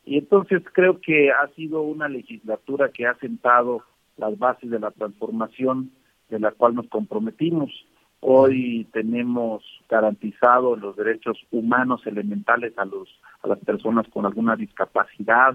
[0.05, 3.83] y entonces creo que ha sido una legislatura que ha sentado
[4.17, 5.91] las bases de la transformación
[6.29, 7.71] de la cual nos comprometimos.
[8.19, 13.09] Hoy tenemos garantizados los derechos humanos elementales a los
[13.43, 15.53] a las personas con alguna discapacidad,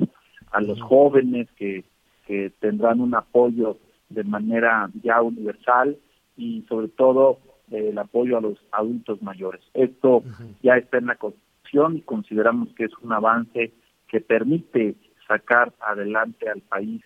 [0.52, 1.84] a los jóvenes que,
[2.26, 3.78] que tendrán un apoyo
[4.10, 5.96] de manera ya universal
[6.36, 7.38] y sobre todo
[7.70, 9.62] el apoyo a los adultos mayores.
[9.74, 10.22] Esto
[10.62, 13.72] ya está en la Constitución y consideramos que es un avance
[14.08, 14.96] que permite
[15.26, 17.02] sacar adelante al país.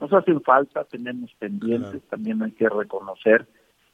[0.00, 3.46] Nos hacen falta, tenemos pendientes, también hay que reconocer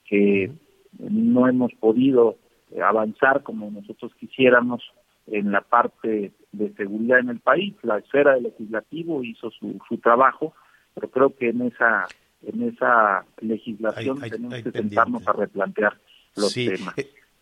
[0.05, 0.53] que
[0.99, 2.37] no hemos podido
[2.71, 4.83] eh, avanzar como nosotros quisiéramos
[5.27, 7.75] en la parte de seguridad en el país.
[7.83, 10.55] La esfera del legislativo hizo su, su trabajo,
[10.95, 12.07] pero creo que en esa
[12.47, 15.99] en esa legislación tenemos que sentarnos a replantear
[16.37, 16.95] los temas.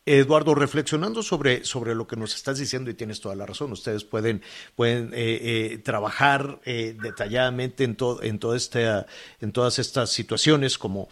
[0.04, 4.02] Eduardo, reflexionando sobre, sobre lo que nos estás diciendo, y tienes toda la razón, ustedes
[4.02, 4.42] pueden,
[4.74, 5.38] pueden eh,
[5.74, 9.06] eh, trabajar eh, detalladamente en, en, esta,
[9.40, 11.08] en todas estas situaciones, como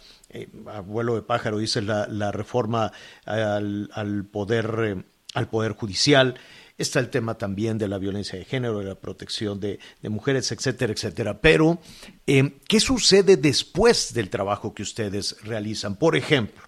[0.67, 2.91] abuelo de pájaro dice la, la reforma
[3.25, 6.35] al, al poder, al poder judicial.
[6.77, 10.51] Está el tema también de la violencia de género, de la protección de, de mujeres,
[10.51, 11.39] etcétera, etcétera.
[11.39, 11.79] Pero,
[12.25, 15.95] ¿qué sucede después del trabajo que ustedes realizan?
[15.95, 16.63] Por ejemplo,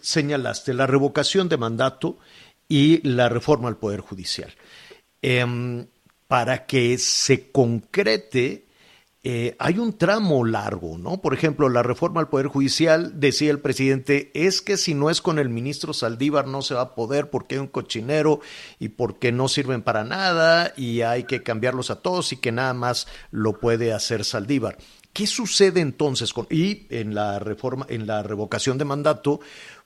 [0.00, 2.18] señalaste la revocación de mandato
[2.68, 4.52] y la reforma al Poder Judicial.
[5.20, 5.86] Em,
[6.26, 8.64] para que se concrete,
[9.24, 11.20] eh, hay un tramo largo, ¿no?
[11.20, 15.20] Por ejemplo, la reforma al Poder Judicial, decía el presidente, es que si no es
[15.20, 18.40] con el ministro Saldívar no se va a poder porque hay un cochinero
[18.80, 22.74] y porque no sirven para nada y hay que cambiarlos a todos y que nada
[22.74, 24.76] más lo puede hacer Saldívar.
[25.12, 29.40] ¿Qué sucede entonces con y en la reforma en la revocación de mandato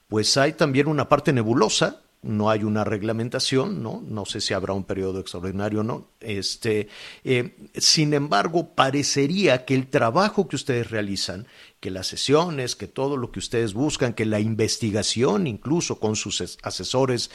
[0.07, 4.03] pues hay también una parte nebulosa no hay una reglamentación, ¿no?
[4.05, 6.09] No sé si habrá un periodo extraordinario o no.
[6.19, 6.89] Este,
[7.23, 11.47] eh, sin embargo, parecería que el trabajo que ustedes realizan,
[11.79, 16.57] que las sesiones, que todo lo que ustedes buscan, que la investigación, incluso con sus
[16.63, 17.29] asesores,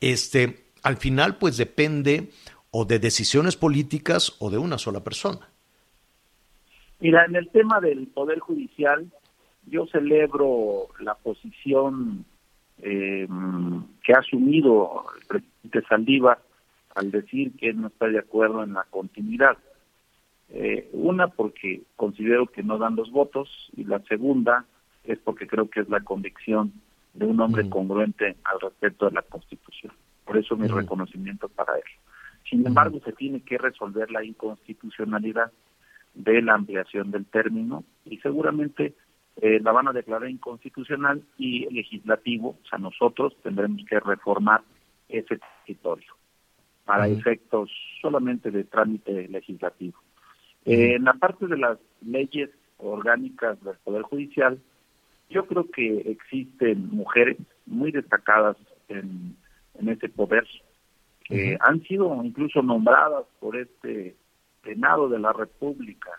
[0.00, 2.30] este, al final, pues depende
[2.70, 5.48] o de decisiones políticas o de una sola persona.
[7.00, 9.06] Mira, en el tema del Poder Judicial,
[9.66, 12.24] yo celebro la posición
[12.78, 13.28] eh,
[14.02, 16.38] que ha asumido el presidente Saldívar
[16.94, 19.58] al decir que no está de acuerdo en la continuidad.
[20.48, 24.64] Eh, una, porque considero que no dan los votos, y la segunda
[25.04, 26.72] es porque creo que es la convicción
[27.14, 29.92] de un hombre congruente al respecto de la Constitución.
[30.24, 31.84] Por eso mi reconocimiento para él.
[32.48, 35.50] Sin embargo, se tiene que resolver la inconstitucionalidad
[36.16, 38.94] de la ampliación del término y seguramente
[39.36, 44.62] eh, la van a declarar inconstitucional y el legislativo, o sea, nosotros tendremos que reformar
[45.08, 46.14] ese territorio
[46.84, 49.98] para efectos solamente de trámite legislativo.
[50.64, 52.48] Eh, en la parte de las leyes
[52.78, 54.58] orgánicas del Poder Judicial,
[55.28, 57.36] yo creo que existen mujeres
[57.66, 58.56] muy destacadas
[58.88, 59.36] en,
[59.74, 60.46] en ese poder,
[61.24, 64.14] que han sido incluso nombradas por este
[64.66, 66.10] Senado de la República,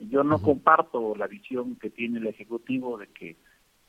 [0.00, 3.36] yo no comparto la visión que tiene el Ejecutivo de que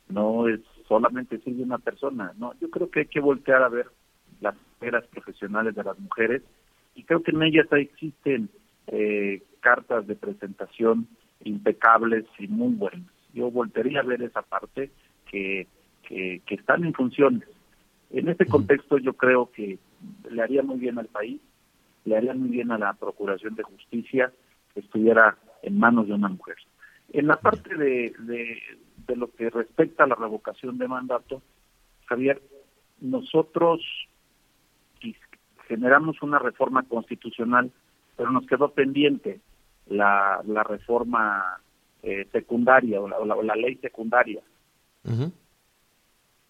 [0.10, 3.88] no es solamente sigue una persona, no, yo creo que hay que voltear a ver
[4.42, 6.42] las esferas profesionales de las mujeres
[6.96, 8.50] y creo que en ellas existen
[8.88, 11.08] eh, cartas de presentación
[11.44, 13.08] impecables y muy buenas.
[13.34, 14.92] Yo voltearía a ver esa parte
[15.30, 15.68] que,
[16.04, 17.48] que, están en funciones.
[18.10, 19.80] En este contexto yo creo que
[20.30, 21.40] le haría muy bien al país,
[22.06, 24.32] le haría muy bien a la Procuración de Justicia
[24.74, 26.56] que estuviera en manos de una mujer.
[27.14, 31.42] En la parte de, de, lo que respecta a la revocación de mandato,
[32.06, 32.42] Javier,
[33.02, 33.82] nosotros
[35.68, 37.72] generamos una reforma constitucional,
[38.18, 39.40] pero nos quedó pendiente
[39.88, 41.62] la, la reforma
[42.04, 43.08] eh, secundaria o
[43.44, 44.42] la, ley secundaria.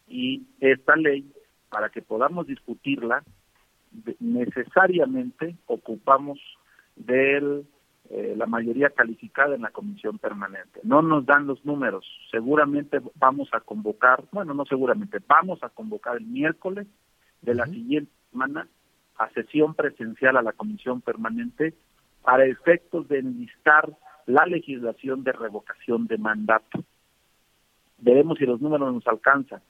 [0.08, 1.32] Y esta ley,
[1.70, 3.24] para que podamos discutirla,
[4.20, 6.39] necesariamente ocupamos
[6.96, 7.66] del
[8.14, 10.82] eh, la mayoría calificada en la comisión permanente.
[10.84, 12.06] No nos dan los números.
[12.30, 16.88] Seguramente vamos a convocar, bueno, no seguramente, vamos a convocar el miércoles
[17.42, 18.68] de la siguiente semana
[19.18, 21.74] a sesión presencial a la comisión permanente
[22.22, 23.89] para efectos de enlistar
[24.26, 26.84] la legislación de revocación de mandato.
[27.98, 29.62] Veremos si los números nos alcanzan.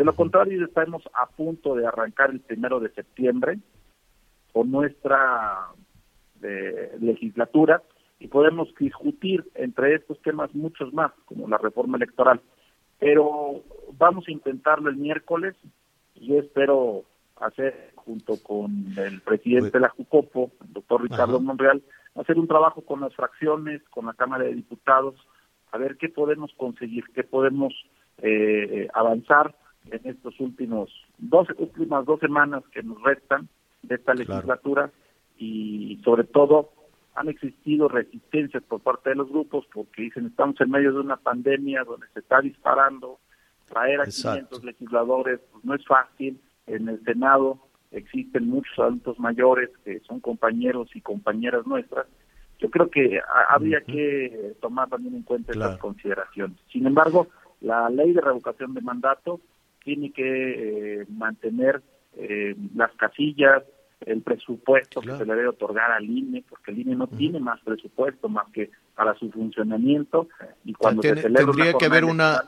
[0.00, 3.58] De lo contrario, estamos a punto de arrancar el primero de septiembre
[4.50, 5.72] con nuestra
[6.36, 7.82] de legislatura
[8.18, 12.40] y podemos discutir entre estos temas muchos más, como la reforma electoral.
[12.98, 13.62] Pero
[13.98, 15.54] vamos a intentarlo el miércoles
[16.14, 17.04] y yo espero
[17.38, 21.82] hacer, junto con el presidente de la Jucopo, el doctor Ricardo Monreal,
[22.14, 25.16] hacer un trabajo con las fracciones, con la Cámara de Diputados,
[25.72, 27.74] a ver qué podemos conseguir, qué podemos
[28.22, 29.54] eh, avanzar
[29.90, 33.48] en estos últimos dos últimas dos semanas que nos restan
[33.82, 34.90] de esta legislatura
[35.38, 36.70] y sobre todo
[37.14, 41.16] han existido resistencias por parte de los grupos porque dicen estamos en medio de una
[41.16, 43.18] pandemia donde se está disparando,
[43.68, 47.58] traer a 500 legisladores pues, no es fácil, en el Senado
[47.90, 52.06] existen muchos adultos mayores que son compañeros y compañeras nuestras,
[52.60, 56.58] yo creo que habría que tomar también en cuenta estas consideraciones.
[56.70, 57.28] Sin embargo,
[57.60, 59.40] la ley de revocación de mandato
[59.84, 61.82] tiene que eh, mantener
[62.16, 63.62] eh, las casillas,
[64.00, 67.60] el presupuesto que se le debe otorgar al INE, porque el INE no tiene más
[67.60, 70.28] presupuesto más que para su funcionamiento
[70.64, 72.44] y cuando se tendría que haber una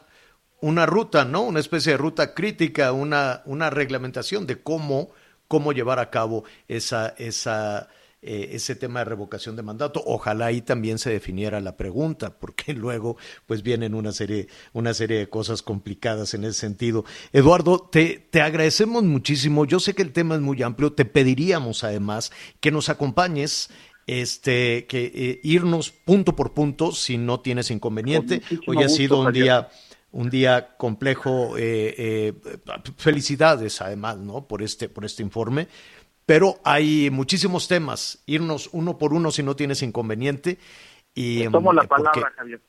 [0.60, 1.42] una ruta, ¿no?
[1.42, 5.10] Una especie de ruta crítica, una una reglamentación de cómo
[5.46, 7.88] cómo llevar a cabo esa esa
[8.24, 10.00] eh, ese tema de revocación de mandato.
[10.06, 13.16] Ojalá ahí también se definiera la pregunta, porque luego
[13.46, 17.04] pues vienen una serie, una serie de cosas complicadas en ese sentido.
[17.32, 19.64] Eduardo, te, te agradecemos muchísimo.
[19.64, 20.92] Yo sé que el tema es muy amplio.
[20.92, 23.70] Te pediríamos además que nos acompañes
[24.06, 28.40] este que eh, irnos punto por punto si no tienes inconveniente.
[28.68, 29.68] Hoy ha sido un día
[30.12, 31.54] un día complejo.
[31.58, 32.34] Eh,
[32.98, 34.46] felicidades además, ¿no?
[34.46, 35.66] Por este por este informe
[36.26, 40.58] pero hay muchísimos temas, irnos uno por uno si no tienes inconveniente.
[41.14, 42.60] Y, tomo la palabra, Javier.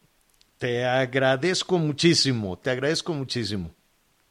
[0.58, 3.72] Te agradezco muchísimo, te agradezco muchísimo.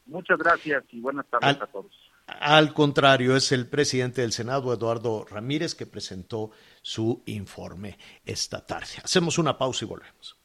[0.07, 1.93] Muchas gracias y buenas tardes a todos.
[2.27, 6.51] Al contrario, es el presidente del Senado, Eduardo Ramírez, que presentó
[6.81, 8.89] su informe esta tarde.
[9.03, 10.37] Hacemos una pausa y volvemos.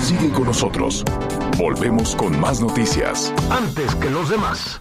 [0.00, 1.04] Sigue con nosotros.
[1.58, 3.32] Volvemos con más noticias.
[3.50, 4.80] Antes que los demás.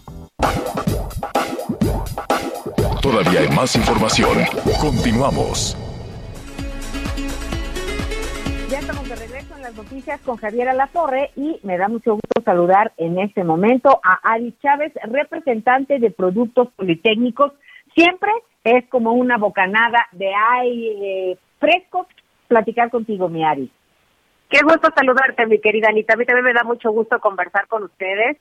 [3.10, 4.38] Todavía hay más información.
[4.80, 5.76] Continuamos.
[8.70, 12.43] Ya estamos de regreso en las noticias con Javier Alatorre y me da mucho gusto
[12.45, 17.51] saludar en este momento a Ari Chávez, representante de Productos Politécnicos.
[17.95, 18.32] Siempre
[18.64, 20.30] es como una bocanada de
[20.60, 22.05] aire fresco
[22.47, 23.72] platicar contigo, mi Ari.
[24.49, 26.14] Qué gusto saludarte, mi querida Anita.
[26.14, 28.38] A mí también me da mucho gusto conversar con ustedes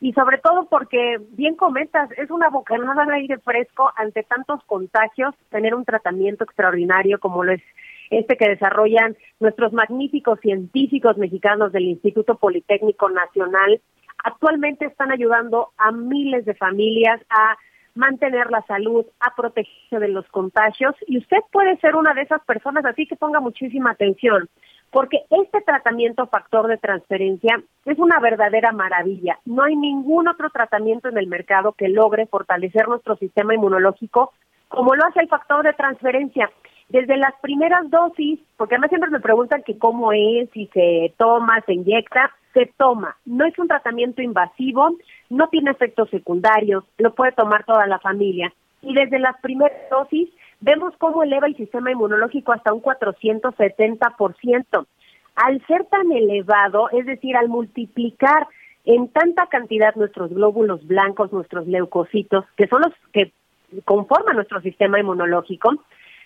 [0.00, 5.34] y sobre todo porque, bien comentas, es una bocanada de aire fresco ante tantos contagios,
[5.50, 7.62] tener un tratamiento extraordinario como lo es
[8.10, 13.80] este que desarrollan nuestros magníficos científicos mexicanos del Instituto Politécnico Nacional.
[14.24, 17.56] Actualmente están ayudando a miles de familias a
[17.94, 22.42] mantener la salud, a protegerse de los contagios y usted puede ser una de esas
[22.44, 24.48] personas, así que ponga muchísima atención
[24.90, 29.38] porque este tratamiento factor de transferencia es una verdadera maravilla.
[29.44, 34.32] No hay ningún otro tratamiento en el mercado que logre fortalecer nuestro sistema inmunológico
[34.68, 36.50] como lo hace el factor de transferencia.
[36.88, 41.60] Desde las primeras dosis, porque además siempre me preguntan que cómo es, si se toma,
[41.66, 43.16] se inyecta, se toma.
[43.26, 44.96] No es un tratamiento invasivo,
[45.28, 48.52] no tiene efectos secundarios, lo puede tomar toda la familia.
[48.80, 50.30] Y desde las primeras dosis
[50.60, 54.86] vemos cómo eleva el sistema inmunológico hasta un 470%.
[55.36, 58.46] Al ser tan elevado, es decir, al multiplicar
[58.84, 63.32] en tanta cantidad nuestros glóbulos blancos, nuestros leucocitos, que son los que
[63.84, 65.74] conforman nuestro sistema inmunológico,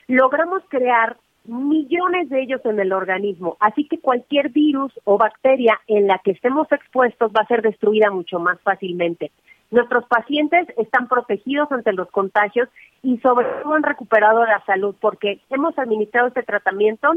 [0.06, 6.06] logramos crear millones de ellos en el organismo, así que cualquier virus o bacteria en
[6.06, 9.32] la que estemos expuestos va a ser destruida mucho más fácilmente.
[9.72, 12.68] Nuestros pacientes están protegidos ante los contagios
[13.02, 17.14] y sobre todo han recuperado la salud porque hemos administrado este tratamiento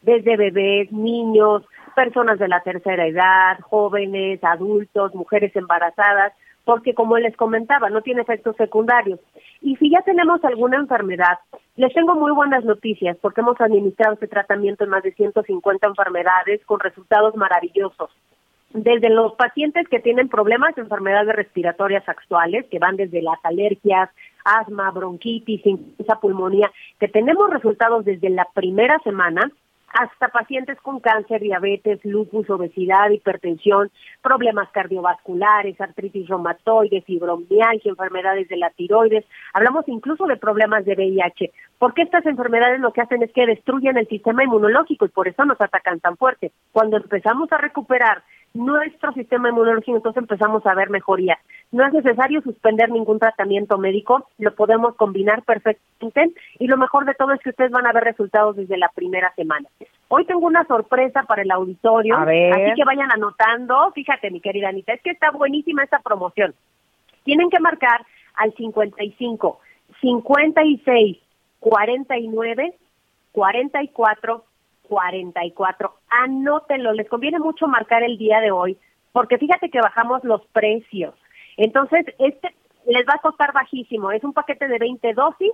[0.00, 6.32] desde bebés, niños, personas de la tercera edad, jóvenes, adultos, mujeres embarazadas,
[6.64, 9.20] porque como les comentaba, no tiene efectos secundarios.
[9.60, 11.38] Y si ya tenemos alguna enfermedad,
[11.76, 16.64] les tengo muy buenas noticias porque hemos administrado este tratamiento en más de 150 enfermedades
[16.64, 18.10] con resultados maravillosos
[18.70, 24.10] desde los pacientes que tienen problemas de enfermedades respiratorias actuales, que van desde las alergias,
[24.44, 25.62] asma, bronquitis,
[25.98, 29.50] esa pulmonía, que tenemos resultados desde la primera semana,
[29.88, 33.90] hasta pacientes con cáncer, diabetes, lupus, obesidad, hipertensión,
[34.22, 39.24] problemas cardiovasculares, artritis reumatoide, fibromialgia, enfermedades de la tiroides.
[39.54, 43.96] Hablamos incluso de problemas de VIH, porque estas enfermedades lo que hacen es que destruyen
[43.96, 46.52] el sistema inmunológico y por eso nos atacan tan fuerte.
[46.72, 48.22] Cuando empezamos a recuperar
[48.54, 51.38] nuestro sistema inmunológico, entonces empezamos a ver mejoría.
[51.70, 57.14] No es necesario suspender ningún tratamiento médico, lo podemos combinar perfectamente y lo mejor de
[57.14, 59.68] todo es que ustedes van a ver resultados desde la primera semana.
[60.08, 63.92] Hoy tengo una sorpresa para el auditorio, así que vayan anotando.
[63.92, 66.54] Fíjate, mi querida Anita, es que está buenísima esta promoción.
[67.24, 69.60] Tienen que marcar al 55
[70.00, 71.18] 56
[71.60, 72.74] 49
[73.32, 74.44] 44
[74.88, 75.94] 44.
[76.10, 78.78] Anótenlo, les conviene mucho marcar el día de hoy,
[79.12, 81.14] porque fíjate que bajamos los precios.
[81.56, 82.54] Entonces, este
[82.86, 85.52] les va a costar bajísimo, es un paquete de 20 dosis,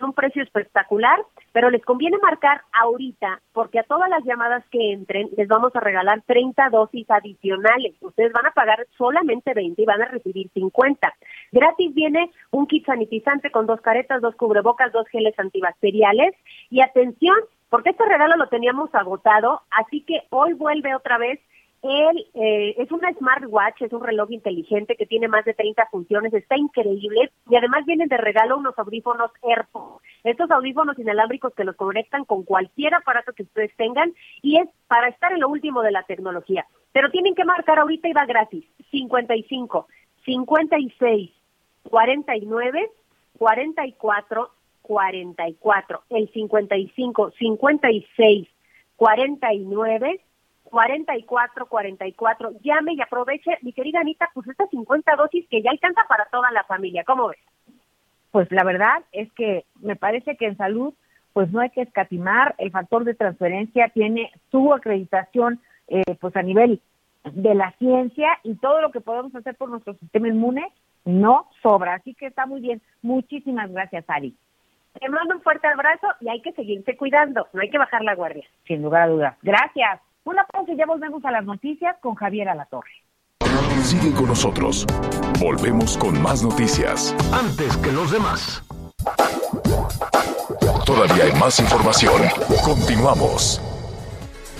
[0.00, 1.18] un precio espectacular,
[1.52, 5.80] pero les conviene marcar ahorita, porque a todas las llamadas que entren les vamos a
[5.80, 7.94] regalar 30 dosis adicionales.
[8.00, 11.14] Ustedes van a pagar solamente 20 y van a recibir 50.
[11.52, 16.34] Gratis viene un kit sanitizante con dos caretas, dos cubrebocas, dos geles antibacteriales
[16.70, 17.36] y atención,
[17.68, 21.40] porque este regalo lo teníamos agotado, así que hoy vuelve otra vez.
[21.82, 26.32] Él eh, es una smartwatch, es un reloj inteligente que tiene más de 30 funciones,
[26.32, 30.02] está increíble y además vienen de regalo unos audífonos AirPods.
[30.24, 34.12] Estos audífonos inalámbricos que los conectan con cualquier aparato que ustedes tengan
[34.42, 36.66] y es para estar en lo último de la tecnología.
[36.92, 38.64] Pero tienen que marcar ahorita y va gratis.
[38.90, 39.86] 55,
[40.24, 41.30] 56,
[41.84, 42.90] 49,
[43.38, 44.50] 44
[44.86, 48.48] 44, el 55, 56,
[48.94, 50.20] 49,
[50.62, 52.52] 44, 44.
[52.62, 56.52] Llame y aproveche, mi querida Anita, pues estas 50 dosis que ya alcanza para toda
[56.52, 57.02] la familia.
[57.04, 57.38] ¿Cómo ves?
[58.30, 60.94] Pues la verdad es que me parece que en salud
[61.32, 66.42] pues no hay que escatimar, el factor de transferencia tiene su acreditación eh, pues a
[66.42, 66.80] nivel
[67.24, 70.72] de la ciencia y todo lo que podemos hacer por nuestro sistema inmune
[71.04, 72.80] no sobra, así que está muy bien.
[73.02, 74.34] Muchísimas gracias, Ari.
[75.00, 78.14] Te mando un fuerte abrazo y hay que seguirse cuidando, no hay que bajar la
[78.14, 78.44] guardia.
[78.66, 79.36] Sin lugar a dudas.
[79.42, 80.00] Gracias.
[80.24, 82.90] Una pausa y ya volvemos a las noticias con Javier Alatorre.
[83.82, 84.86] Sigue con nosotros.
[85.40, 87.14] Volvemos con más noticias.
[87.32, 88.64] Antes que los demás.
[90.84, 92.22] Todavía hay más información.
[92.64, 93.60] Continuamos.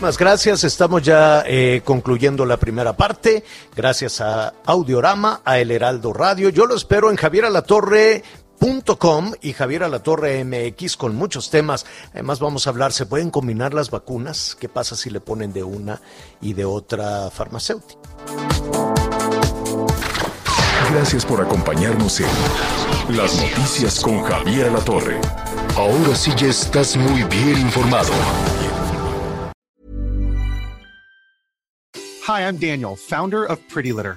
[0.01, 3.43] Más gracias, estamos ya eh, concluyendo la primera parte.
[3.75, 6.51] Gracias a Audiorama, a El Heraldo Radio.
[6.51, 8.23] Yo lo espero en Javier Alatorre
[8.99, 11.87] Com y Javier Alatorre MX con muchos temas.
[12.13, 14.57] Además vamos a hablar, ¿se pueden combinar las vacunas?
[14.59, 16.01] ¿Qué pasa si le ponen de una
[16.41, 18.01] y de otra farmacéutica?
[20.93, 25.21] Gracias por acompañarnos en Las Noticias con Javier Alatorre.
[25.77, 28.13] Ahora sí ya estás muy bien informado.
[32.29, 34.17] Hi, I'm Daniel, founder of Pretty Litter.